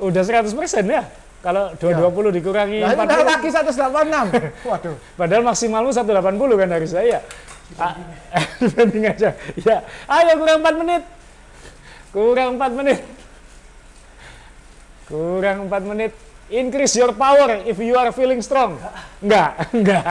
[0.00, 1.04] udah 100 persen ya.
[1.42, 4.30] Kalau 220 dikurangi Nah, ini 40, lagi 186.
[4.70, 4.94] Waduh.
[5.18, 7.18] padahal maksimalmu 180 kan dari saya.
[7.80, 7.94] Ah,
[8.60, 9.30] Dibanding aja.
[9.56, 11.02] Ya, ayo kurang 4 menit.
[12.12, 13.00] Kurang 4 menit.
[15.08, 16.12] Kurang 4 menit.
[16.52, 18.76] Increase your power if you are feeling strong.
[19.24, 20.04] Enggak, enggak.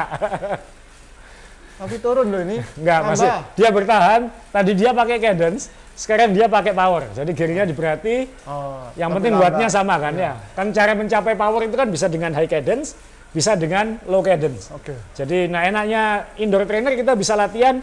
[1.77, 2.57] Tapi turun loh ini.
[2.77, 3.09] Enggak, Tambah.
[3.13, 4.21] masih dia bertahan.
[4.49, 7.09] Tadi dia pakai cadence, sekarang dia pakai power.
[7.13, 10.33] Jadi gearnya diberati, Oh, yang penting wattnya sama kan ya.
[10.53, 12.97] Kan cara mencapai power itu kan bisa dengan high cadence,
[13.31, 14.69] bisa dengan low cadence.
[14.71, 14.91] Oke.
[15.15, 16.03] Jadi nah enaknya
[16.35, 17.79] indoor trainer kita bisa latihan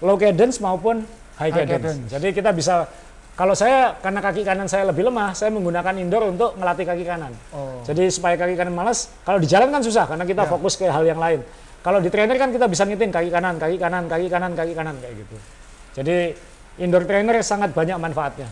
[0.00, 1.02] low cadence maupun
[1.36, 1.82] high, High cadence.
[1.82, 2.10] cadence.
[2.10, 2.86] Jadi kita bisa
[3.34, 7.34] kalau saya karena kaki kanan saya lebih lemah, saya menggunakan indoor untuk melatih kaki kanan.
[7.50, 7.82] Oh.
[7.82, 10.50] Jadi supaya kaki kanan malas, kalau di jalan kan susah karena kita Ya.
[10.50, 11.42] fokus ke hal yang lain.
[11.82, 14.94] Kalau di trainer kan kita bisa ngitin kaki kanan, kaki kanan, kaki kanan, kaki kanan
[15.02, 15.36] kayak gitu.
[15.98, 16.16] Jadi
[16.78, 18.46] indoor trainer sangat banyak manfaatnya.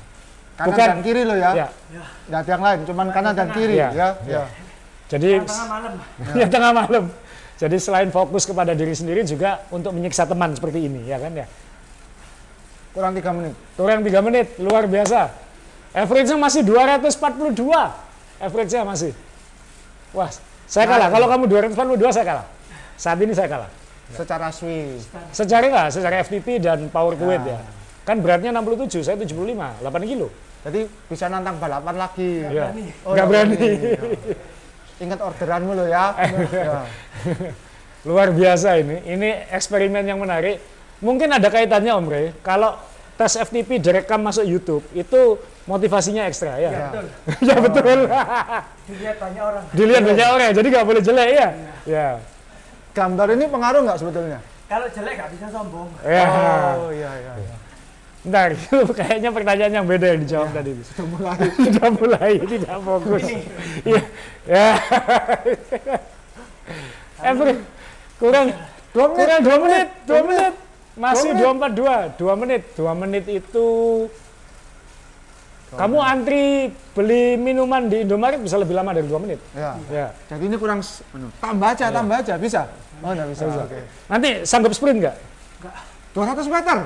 [0.53, 1.51] Kanan Bukan- dan kiri loh ya.
[1.57, 1.69] Ya.
[2.29, 3.89] Nggak ada yang lain, cuman kanan dan kiri Ya.
[3.89, 3.95] ya.
[3.95, 4.09] Ya.
[4.27, 4.43] ya.
[5.13, 5.93] Jadi Tengah malam.
[6.41, 7.05] ya tengah malam.
[7.61, 11.47] Jadi selain fokus kepada diri sendiri juga untuk menyiksa teman seperti ini ya kan ya.
[12.93, 13.55] Kurang tiga menit.
[13.73, 15.33] Kurang 3 menit, luar biasa.
[15.97, 17.57] Average-nya masih 242.
[18.37, 19.13] Average-nya masih.
[20.13, 20.29] Wah,
[20.69, 21.09] saya kalah.
[21.09, 21.17] Nah.
[21.17, 22.47] Kalau kamu 242 saya kalah.
[23.01, 23.71] Saat ini saya kalah.
[24.13, 25.09] Secara Swiss.
[25.33, 27.57] Secara enggak, secara FTP dan power to weight Ya.
[27.57, 27.61] ya.
[28.05, 30.29] Kan beratnya 67, saya 75, 8 kilo.
[30.69, 32.45] Jadi bisa nantang balapan lagi.
[32.45, 32.69] Ya.
[32.69, 32.87] berani.
[33.09, 33.71] Oh, Nggak nggak berani.
[35.03, 36.15] Ingat orderanmu loh ya.
[36.55, 36.87] ya.
[38.07, 39.03] Luar biasa ini.
[39.03, 40.63] Ini eksperimen yang menarik.
[41.03, 42.27] Mungkin ada kaitannya Om Rey.
[42.47, 42.79] Kalau
[43.19, 46.71] tes FTP direkam masuk YouTube, itu motivasinya ekstra ya.
[46.71, 46.89] Ya.
[46.91, 47.07] Betul.
[47.43, 47.99] ya betul.
[48.89, 49.65] Dilihat banyak orang.
[49.75, 51.49] Dilihat banyak orang, jadi nggak boleh jelek ya.
[51.87, 52.09] Ya.
[52.95, 54.39] Gambar ini pengaruh nggak sebetulnya?
[54.71, 55.89] Kalau jelek nggak bisa sombong.
[56.07, 56.27] Ya.
[56.79, 57.33] Oh iya iya.
[57.43, 57.62] iya.
[58.23, 60.71] Bentar, itu kayaknya pertanyaan yang beda yang dijawab tadi.
[60.87, 61.39] Sudah mulai.
[61.67, 63.23] Sudah mulai tidak fokus.
[63.83, 64.03] Iya.
[64.47, 64.69] Ya.
[67.29, 67.55] Every,
[68.19, 68.47] kurang
[68.93, 69.19] Dua menit.
[69.25, 70.55] kurang dua menit, dua menit.
[70.93, 73.69] Masih Dua dua empat dua, dua menit, dua menit itu.
[75.73, 79.41] Kamu antri beli minuman di Indomaret bisa lebih lama dari dua menit.
[79.57, 79.73] Ya.
[79.89, 80.07] Ya.
[80.29, 82.69] Jadi ini kurang anu, tambah aja, tambah aja bisa.
[83.01, 83.43] Oh, enggak bisa.
[83.49, 83.63] Bisa.
[83.65, 83.81] Oke.
[84.13, 85.17] Nanti sanggup sprint nggak?
[86.13, 86.79] 200 meter.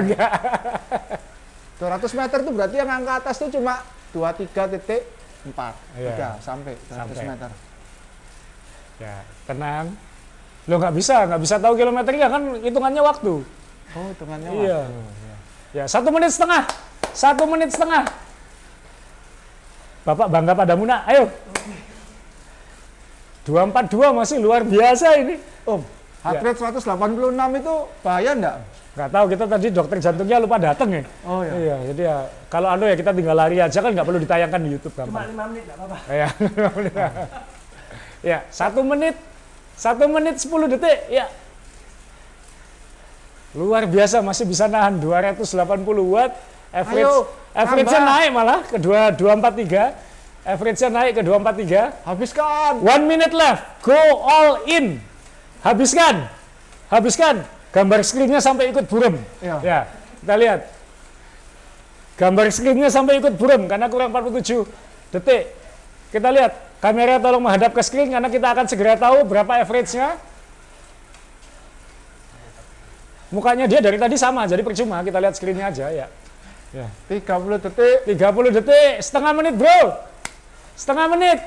[0.00, 0.30] Enggak.
[1.80, 5.02] 200 meter itu berarti yang angka atas itu cuma 23 titik
[5.44, 5.52] 4.
[5.94, 6.08] Iya.
[6.10, 7.24] Tiga, sampai 200 Sampai.
[7.28, 7.50] meter.
[8.96, 9.14] Ya,
[9.44, 9.86] tenang.
[10.66, 13.44] Lo nggak bisa, nggak bisa tahu kilometernya kan hitungannya waktu.
[13.92, 14.80] Oh, hitungannya Iya.
[14.82, 15.00] waktu.
[15.76, 16.64] Ya, satu menit setengah.
[17.12, 18.08] Satu menit setengah.
[20.02, 21.28] Bapak bangga padamu nak, ayo.
[23.44, 25.36] 242 masih luar biasa ini.
[25.62, 25.82] Om,
[26.24, 26.46] heart Ya.
[26.50, 28.56] rate 186 itu bahaya enggak?
[28.96, 31.02] Nggak tahu kita tadi dokter jantungnya lupa datang ya.
[31.28, 31.52] Oh ya.
[31.52, 32.16] Iya, jadi ya
[32.48, 35.24] kalau anu ya kita tinggal lari aja kan nggak perlu ditayangkan di YouTube Cuma gampang.
[35.28, 35.96] lima menit nggak apa-apa.
[36.16, 36.28] Ya,
[38.24, 39.14] ya satu menit,
[39.76, 41.28] satu menit 10 detik, ya.
[43.52, 45.44] Luar biasa masih bisa nahan 280
[46.08, 46.32] watt.
[46.72, 49.92] Average, Ayo, average-nya naik malah ke 2, 243.
[50.44, 51.92] Average-nya naik ke 243.
[52.04, 52.72] Habiskan.
[52.80, 55.00] One minute left, go all in.
[55.60, 56.28] Habiskan,
[56.88, 57.44] habiskan.
[57.76, 59.20] Gambar screen-nya sampai ikut burem.
[59.44, 59.56] Iya.
[59.60, 59.78] Ya,
[60.24, 60.60] kita lihat.
[62.16, 64.64] Gambar screen-nya sampai ikut burem karena kurang 47
[65.12, 65.52] detik.
[66.08, 70.16] Kita lihat, kamera tolong menghadap ke screen karena kita akan segera tahu berapa average-nya.
[73.28, 76.06] Mukanya dia dari tadi sama, jadi percuma kita lihat screen-nya aja ya.
[76.72, 76.88] Ya.
[77.12, 78.08] 30 detik.
[78.08, 80.00] 30 detik, setengah menit bro.
[80.80, 81.44] Setengah menit.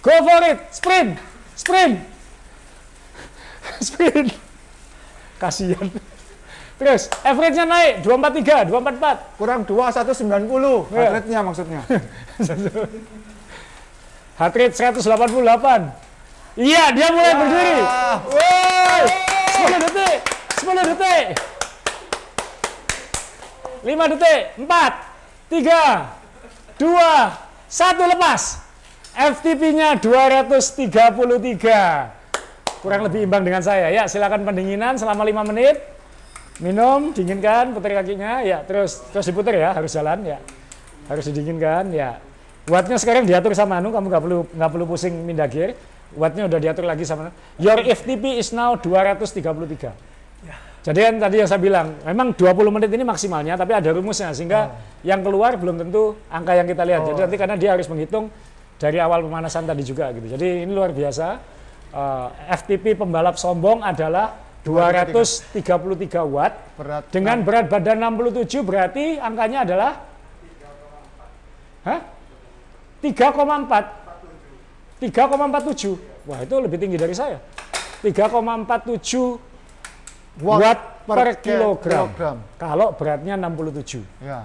[0.00, 0.58] Go for it.
[0.72, 1.20] Sprint.
[1.52, 2.00] Sprint.
[3.92, 4.45] Sprint.
[5.36, 5.92] Kasihan.
[6.80, 9.40] Terus, average-nya naik 243, 244.
[9.40, 10.92] Kurang 2, 190.
[10.92, 10.92] Iya.
[10.92, 11.80] Heart rate-nya maksudnya.
[14.40, 15.00] Heart rate 188.
[16.56, 17.80] Iya, dia mulai berdiri.
[18.32, 19.02] Woi,
[19.60, 20.16] 10 detik.
[20.60, 21.26] 10 detik.
[23.84, 24.40] 5 detik.
[24.60, 24.92] 4,
[25.52, 27.32] 3, 2,
[27.68, 28.40] 1 lepas.
[29.16, 32.15] FTP-nya 233.
[32.86, 33.90] Kurang lebih imbang dengan saya.
[33.90, 35.82] Ya, silakan pendinginan selama 5 menit.
[36.62, 38.46] Minum, dinginkan, putar kakinya.
[38.46, 40.38] Ya, terus terus diputar ya, harus jalan ya.
[41.10, 42.22] Harus didinginkan ya.
[42.70, 45.74] Wattnya sekarang diatur sama Anu, kamu nggak perlu nggak perlu pusing pindah gear.
[46.14, 50.86] Wattnya udah diatur lagi sama Your FTP is now 233.
[50.86, 54.78] Jadi kan tadi yang saya bilang, memang 20 menit ini maksimalnya, tapi ada rumusnya sehingga
[55.02, 57.02] yang keluar belum tentu angka yang kita lihat.
[57.10, 57.24] Jadi Oh.
[57.26, 58.30] nanti karena dia harus menghitung
[58.78, 60.38] dari awal pemanasan tadi juga gitu.
[60.38, 61.55] Jadi ini luar biasa.
[61.96, 64.36] Eh, FTP pembalap sombong adalah
[64.68, 67.08] 233 watt Berat.
[67.08, 70.04] dengan berat badan 67 berarti angkanya adalah
[71.88, 72.04] Hah?
[73.00, 77.40] 3,4 3,47 Wah itu lebih tinggi dari saya
[78.04, 82.12] 3,47 watt, per, kilogram.
[82.12, 82.36] kilogram.
[82.60, 84.44] Kalau beratnya 67 Ya.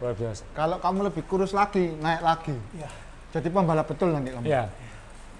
[0.00, 2.56] Luar biasa Kalau kamu lebih kurus lagi, naik lagi.
[2.80, 2.88] Ya.
[3.36, 4.48] Jadi pembalap betul nanti kamu.
[4.48, 4.72] Ya.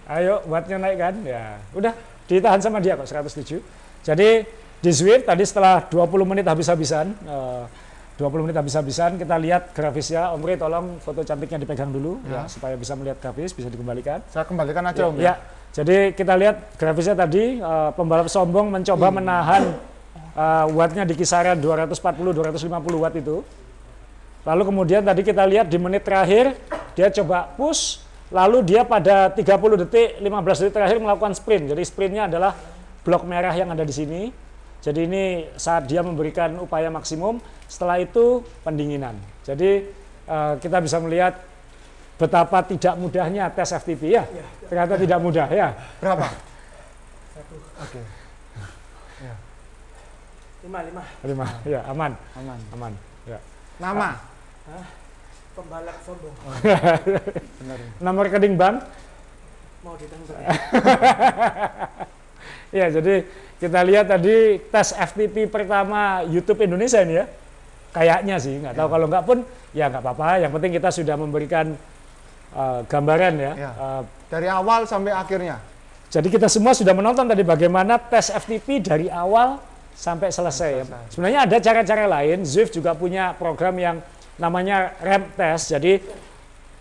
[0.08, 1.14] Ayo wattnya naik kan?
[1.20, 1.60] Ya.
[1.76, 1.92] Udah
[2.24, 3.60] ditahan sama dia kok 107.
[4.00, 4.48] Jadi
[4.80, 7.64] di Zwift tadi setelah 20 menit habis-habisan eh,
[8.16, 10.32] 20 menit habis-habisan kita lihat grafisnya.
[10.32, 12.40] Om tolong foto cantiknya dipegang dulu ya.
[12.40, 12.42] Ya.
[12.48, 14.24] supaya bisa melihat grafis bisa dikembalikan.
[14.32, 15.36] Saya kembalikan aja Om Ya.
[15.76, 19.76] Jadi kita lihat grafisnya tadi eh, pembalap sombong mencoba menahan
[20.32, 22.64] eh, wattnya di kisaran 240 250
[22.96, 23.44] watt itu.
[24.48, 26.56] Lalu kemudian tadi kita lihat di menit terakhir
[26.96, 31.72] dia coba push lalu dia pada 30 detik 15 detik terakhir melakukan sprint.
[31.72, 32.52] Jadi sprintnya adalah
[33.04, 34.22] blok merah yang ada di sini.
[34.78, 35.24] Jadi ini
[35.58, 39.18] saat dia memberikan upaya maksimum, setelah itu pendinginan.
[39.42, 39.90] Jadi
[40.28, 41.34] eh, kita bisa melihat
[42.18, 44.22] betapa tidak mudahnya tes FTP ya.
[44.26, 44.46] Ya.
[44.70, 45.74] Ternyata tidak mudah ya.
[45.98, 46.26] Berapa?
[47.34, 47.56] Satu.
[47.82, 48.00] Oke.
[50.58, 51.02] Lima, lima.
[51.22, 51.46] Lima.
[51.62, 52.58] Ya, aman, Aman.
[52.74, 52.92] aman.
[53.24, 53.38] Ya.
[53.78, 54.18] Nama?
[55.58, 56.34] Pembalap sombong.
[57.58, 57.78] Benar.
[57.98, 58.86] Nomor rekening bank
[59.82, 60.38] Mau ditangkap.
[62.68, 63.24] Ya, jadi
[63.56, 67.26] kita lihat tadi tes FTP pertama YouTube Indonesia ini ya.
[67.96, 69.38] Kayaknya sih, nggak tahu kalau nggak pun
[69.72, 70.44] ya nggak apa-apa.
[70.44, 71.72] Yang penting kita sudah memberikan
[72.52, 73.52] uh, gambaran ya.
[73.56, 73.70] Ya.
[73.72, 75.56] Uh, Dari awal sampai akhirnya.
[76.12, 79.56] jadi kita semua sudah menonton tadi bagaimana tes FTP dari awal
[79.96, 80.70] sampai selesai.
[80.72, 80.84] ya.
[80.84, 81.08] Selesai.
[81.16, 82.44] Sebenarnya ada cara-cara lain.
[82.44, 83.96] Zwift juga punya program yang
[84.38, 85.74] namanya ramp test.
[85.74, 85.98] Jadi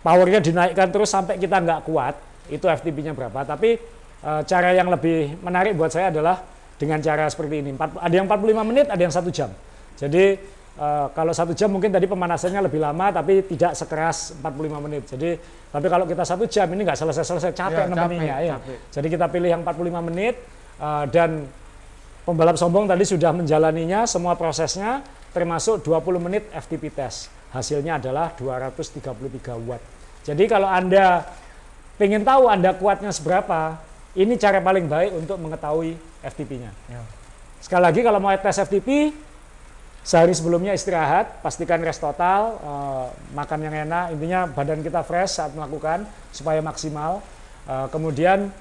[0.01, 2.15] powernya dinaikkan terus sampai kita nggak kuat.
[2.47, 3.43] Itu FTP-nya berapa.
[3.43, 3.75] Tapi
[4.23, 6.39] eh, cara yang lebih menarik buat saya adalah
[6.77, 7.73] dengan cara seperti ini.
[7.75, 9.51] Ada yang 45 menit, ada yang satu jam.
[9.97, 10.37] Jadi
[10.77, 15.03] eh, kalau satu jam mungkin tadi pemanasannya lebih lama, tapi tidak sekeras 45 menit.
[15.09, 15.29] Jadi
[15.67, 17.85] tapi kalau kita satu jam ini nggak selesai-selesai capek
[18.23, 18.55] Ya, capek, ya.
[18.55, 18.77] capek.
[18.95, 20.35] Jadi kita pilih yang 45 menit
[20.79, 21.43] eh, dan
[22.23, 24.99] pembalap sombong tadi sudah menjalaninya semua prosesnya
[25.35, 27.31] termasuk 20 menit FTP test.
[27.51, 29.83] Hasilnya adalah 233 watt.
[30.27, 31.23] Jadi kalau Anda
[31.97, 33.79] ingin tahu Anda kuatnya seberapa,
[34.17, 35.95] ini cara paling baik untuk mengetahui
[36.25, 36.71] FTP-nya.
[36.91, 37.01] Ya.
[37.63, 39.15] Sekali lagi kalau mau tes FTP,
[40.03, 45.51] sehari sebelumnya istirahat, pastikan rest total, eh, makan yang enak, intinya badan kita fresh saat
[45.55, 47.23] melakukan supaya maksimal.
[47.67, 48.51] Eh, kemudian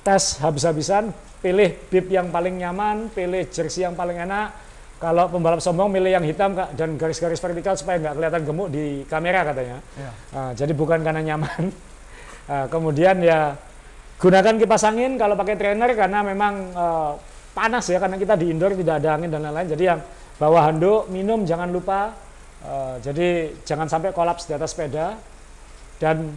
[0.00, 1.12] tes habis-habisan,
[1.44, 4.67] pilih bib yang paling nyaman, pilih jersey yang paling enak.
[4.98, 9.06] Kalau pembalap sombong milih yang hitam Kak, dan garis-garis vertikal supaya nggak kelihatan gemuk di
[9.06, 9.78] kamera katanya.
[9.94, 10.10] Ya.
[10.34, 11.70] Eh, jadi bukan karena nyaman.
[12.50, 13.54] Eh, kemudian ya
[14.18, 17.12] gunakan kipas angin kalau pakai trainer karena memang eh,
[17.54, 19.70] panas ya karena kita di indoor tidak ada angin dan lain-lain.
[19.70, 20.00] Jadi yang
[20.34, 22.18] bawa handuk, minum jangan lupa.
[22.58, 25.14] Eh, jadi jangan sampai kolaps di atas sepeda
[26.02, 26.34] dan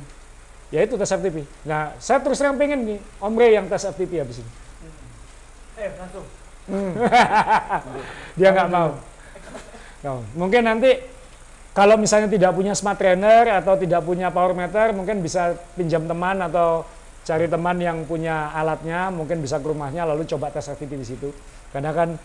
[0.70, 1.66] ya itu tes FTP.
[1.66, 4.52] Nah saya terus terang pengen nih Om Ray yang tes FTP habis ini.
[5.82, 6.41] Eh, langsung.
[8.40, 8.96] Dia nggak mau.
[10.02, 10.26] No.
[10.34, 10.98] Mungkin nanti
[11.72, 16.42] kalau misalnya tidak punya smart trainer atau tidak punya power meter, mungkin bisa pinjam teman
[16.44, 16.84] atau
[17.22, 21.30] cari teman yang punya alatnya, mungkin bisa ke rumahnya lalu coba tes FTP di situ.
[21.72, 22.20] Karena kan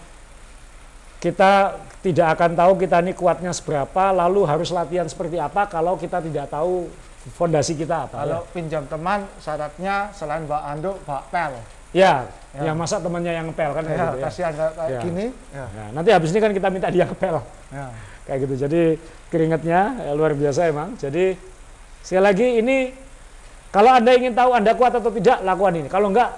[1.20, 6.18] kita tidak akan tahu kita ini kuatnya seberapa, lalu harus latihan seperti apa kalau kita
[6.24, 6.90] tidak tahu
[7.34, 8.22] fondasi kita apa.
[8.24, 11.54] Kalau pinjam teman, syaratnya selain bawa anduk, bawa pel.
[11.94, 12.26] Ya,
[12.56, 12.72] ya, Ya.
[12.72, 14.24] masa temannya yang ngepel kan kayak Ya, gitu ya.
[14.26, 15.00] kasihan kayak Ya.
[15.04, 15.26] gini.
[15.52, 15.64] Ya.
[15.76, 17.36] Nah, nanti habis ini kan kita minta dia ngepel.
[17.70, 17.86] Ya.
[18.26, 18.54] kayak gitu.
[18.66, 18.82] Jadi
[19.30, 20.98] keringatnya ya, luar biasa emang.
[20.98, 21.38] Jadi
[22.02, 22.90] sekali lagi ini
[23.70, 25.86] kalau anda ingin tahu anda kuat atau tidak lakukan ini.
[25.86, 26.34] Kalau enggak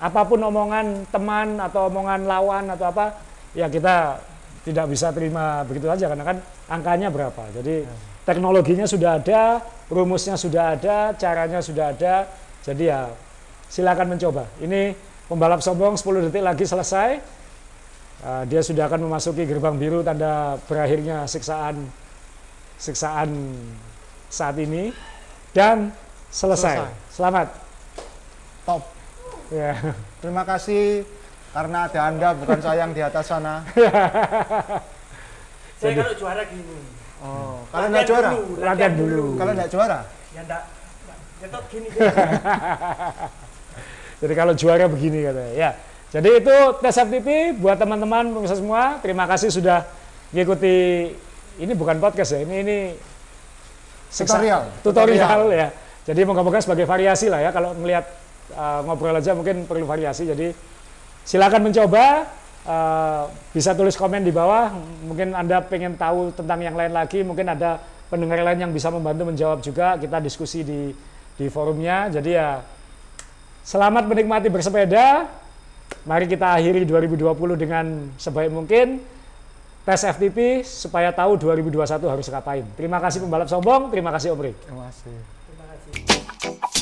[0.00, 3.12] apa pun omongan teman atau omongan lawan atau apa
[3.52, 4.24] ya kita
[4.64, 6.36] tidak bisa terima begitu saja karena kan
[6.72, 7.44] angkanya berapa.
[7.52, 7.84] Jadi
[8.24, 9.60] teknologinya sudah ada,
[9.92, 12.24] rumusnya sudah ada, caranya sudah ada.
[12.64, 13.12] Jadi ya
[13.70, 14.44] silakan mencoba.
[14.58, 14.92] Ini
[15.30, 17.22] pembalap sombong 10 detik lagi selesai.
[18.20, 21.88] Uh, dia sudah akan memasuki gerbang biru tanda berakhirnya siksaan
[22.76, 23.32] siksaan
[24.28, 24.92] saat ini
[25.56, 25.88] dan
[26.28, 26.84] selesai.
[26.84, 27.14] Selesai.
[27.14, 27.48] Selamat.
[28.68, 28.82] Top.
[29.48, 29.72] Ya.
[30.20, 31.08] Terima kasih
[31.56, 33.64] karena ada Anda bukan saya yang di atas sana.
[35.80, 36.76] Saya kalau juara gini.
[37.24, 38.28] Oh, kalau nggak juara?
[38.36, 39.26] dulu, Latihan dulu.
[39.40, 40.00] Kalau nggak juara?
[40.36, 40.62] Ya enggak.
[41.40, 41.88] Itu gini.
[44.20, 45.52] Jadi kalau juara begini katanya.
[45.56, 45.70] Ya.
[46.10, 49.00] Jadi itu tes FTP buat teman-teman pemirsa semua.
[49.00, 49.86] Terima kasih sudah
[50.34, 51.08] mengikuti
[51.56, 52.40] ini bukan podcast ya.
[52.44, 52.78] Ini ini
[54.12, 54.62] siksa- Tutorial.
[54.84, 55.68] Tutorial ya.
[56.04, 57.50] Jadi moga-moga sebagai variasi lah ya.
[57.54, 58.04] Kalau melihat
[58.52, 60.28] uh, ngobrol aja mungkin perlu variasi.
[60.28, 60.52] Jadi
[61.24, 62.38] silakan mencoba.
[62.60, 63.24] Uh,
[63.56, 64.68] bisa tulis komen di bawah.
[65.08, 67.24] Mungkin anda pengen tahu tentang yang lain lagi.
[67.24, 67.80] Mungkin ada
[68.12, 69.96] pendengar lain yang bisa membantu menjawab juga.
[69.96, 70.92] Kita diskusi di
[71.38, 72.12] di forumnya.
[72.12, 72.60] Jadi ya
[73.64, 75.28] Selamat menikmati bersepeda.
[76.06, 77.84] Mari kita akhiri 2020 dengan
[78.16, 79.02] sebaik mungkin.
[79.84, 82.64] Tes FTP supaya tahu 2021 harus ngapain.
[82.76, 84.56] Terima kasih pembalap sombong, terima kasih Om Rik.
[84.64, 85.16] Terima kasih.
[85.48, 86.79] Terima kasih.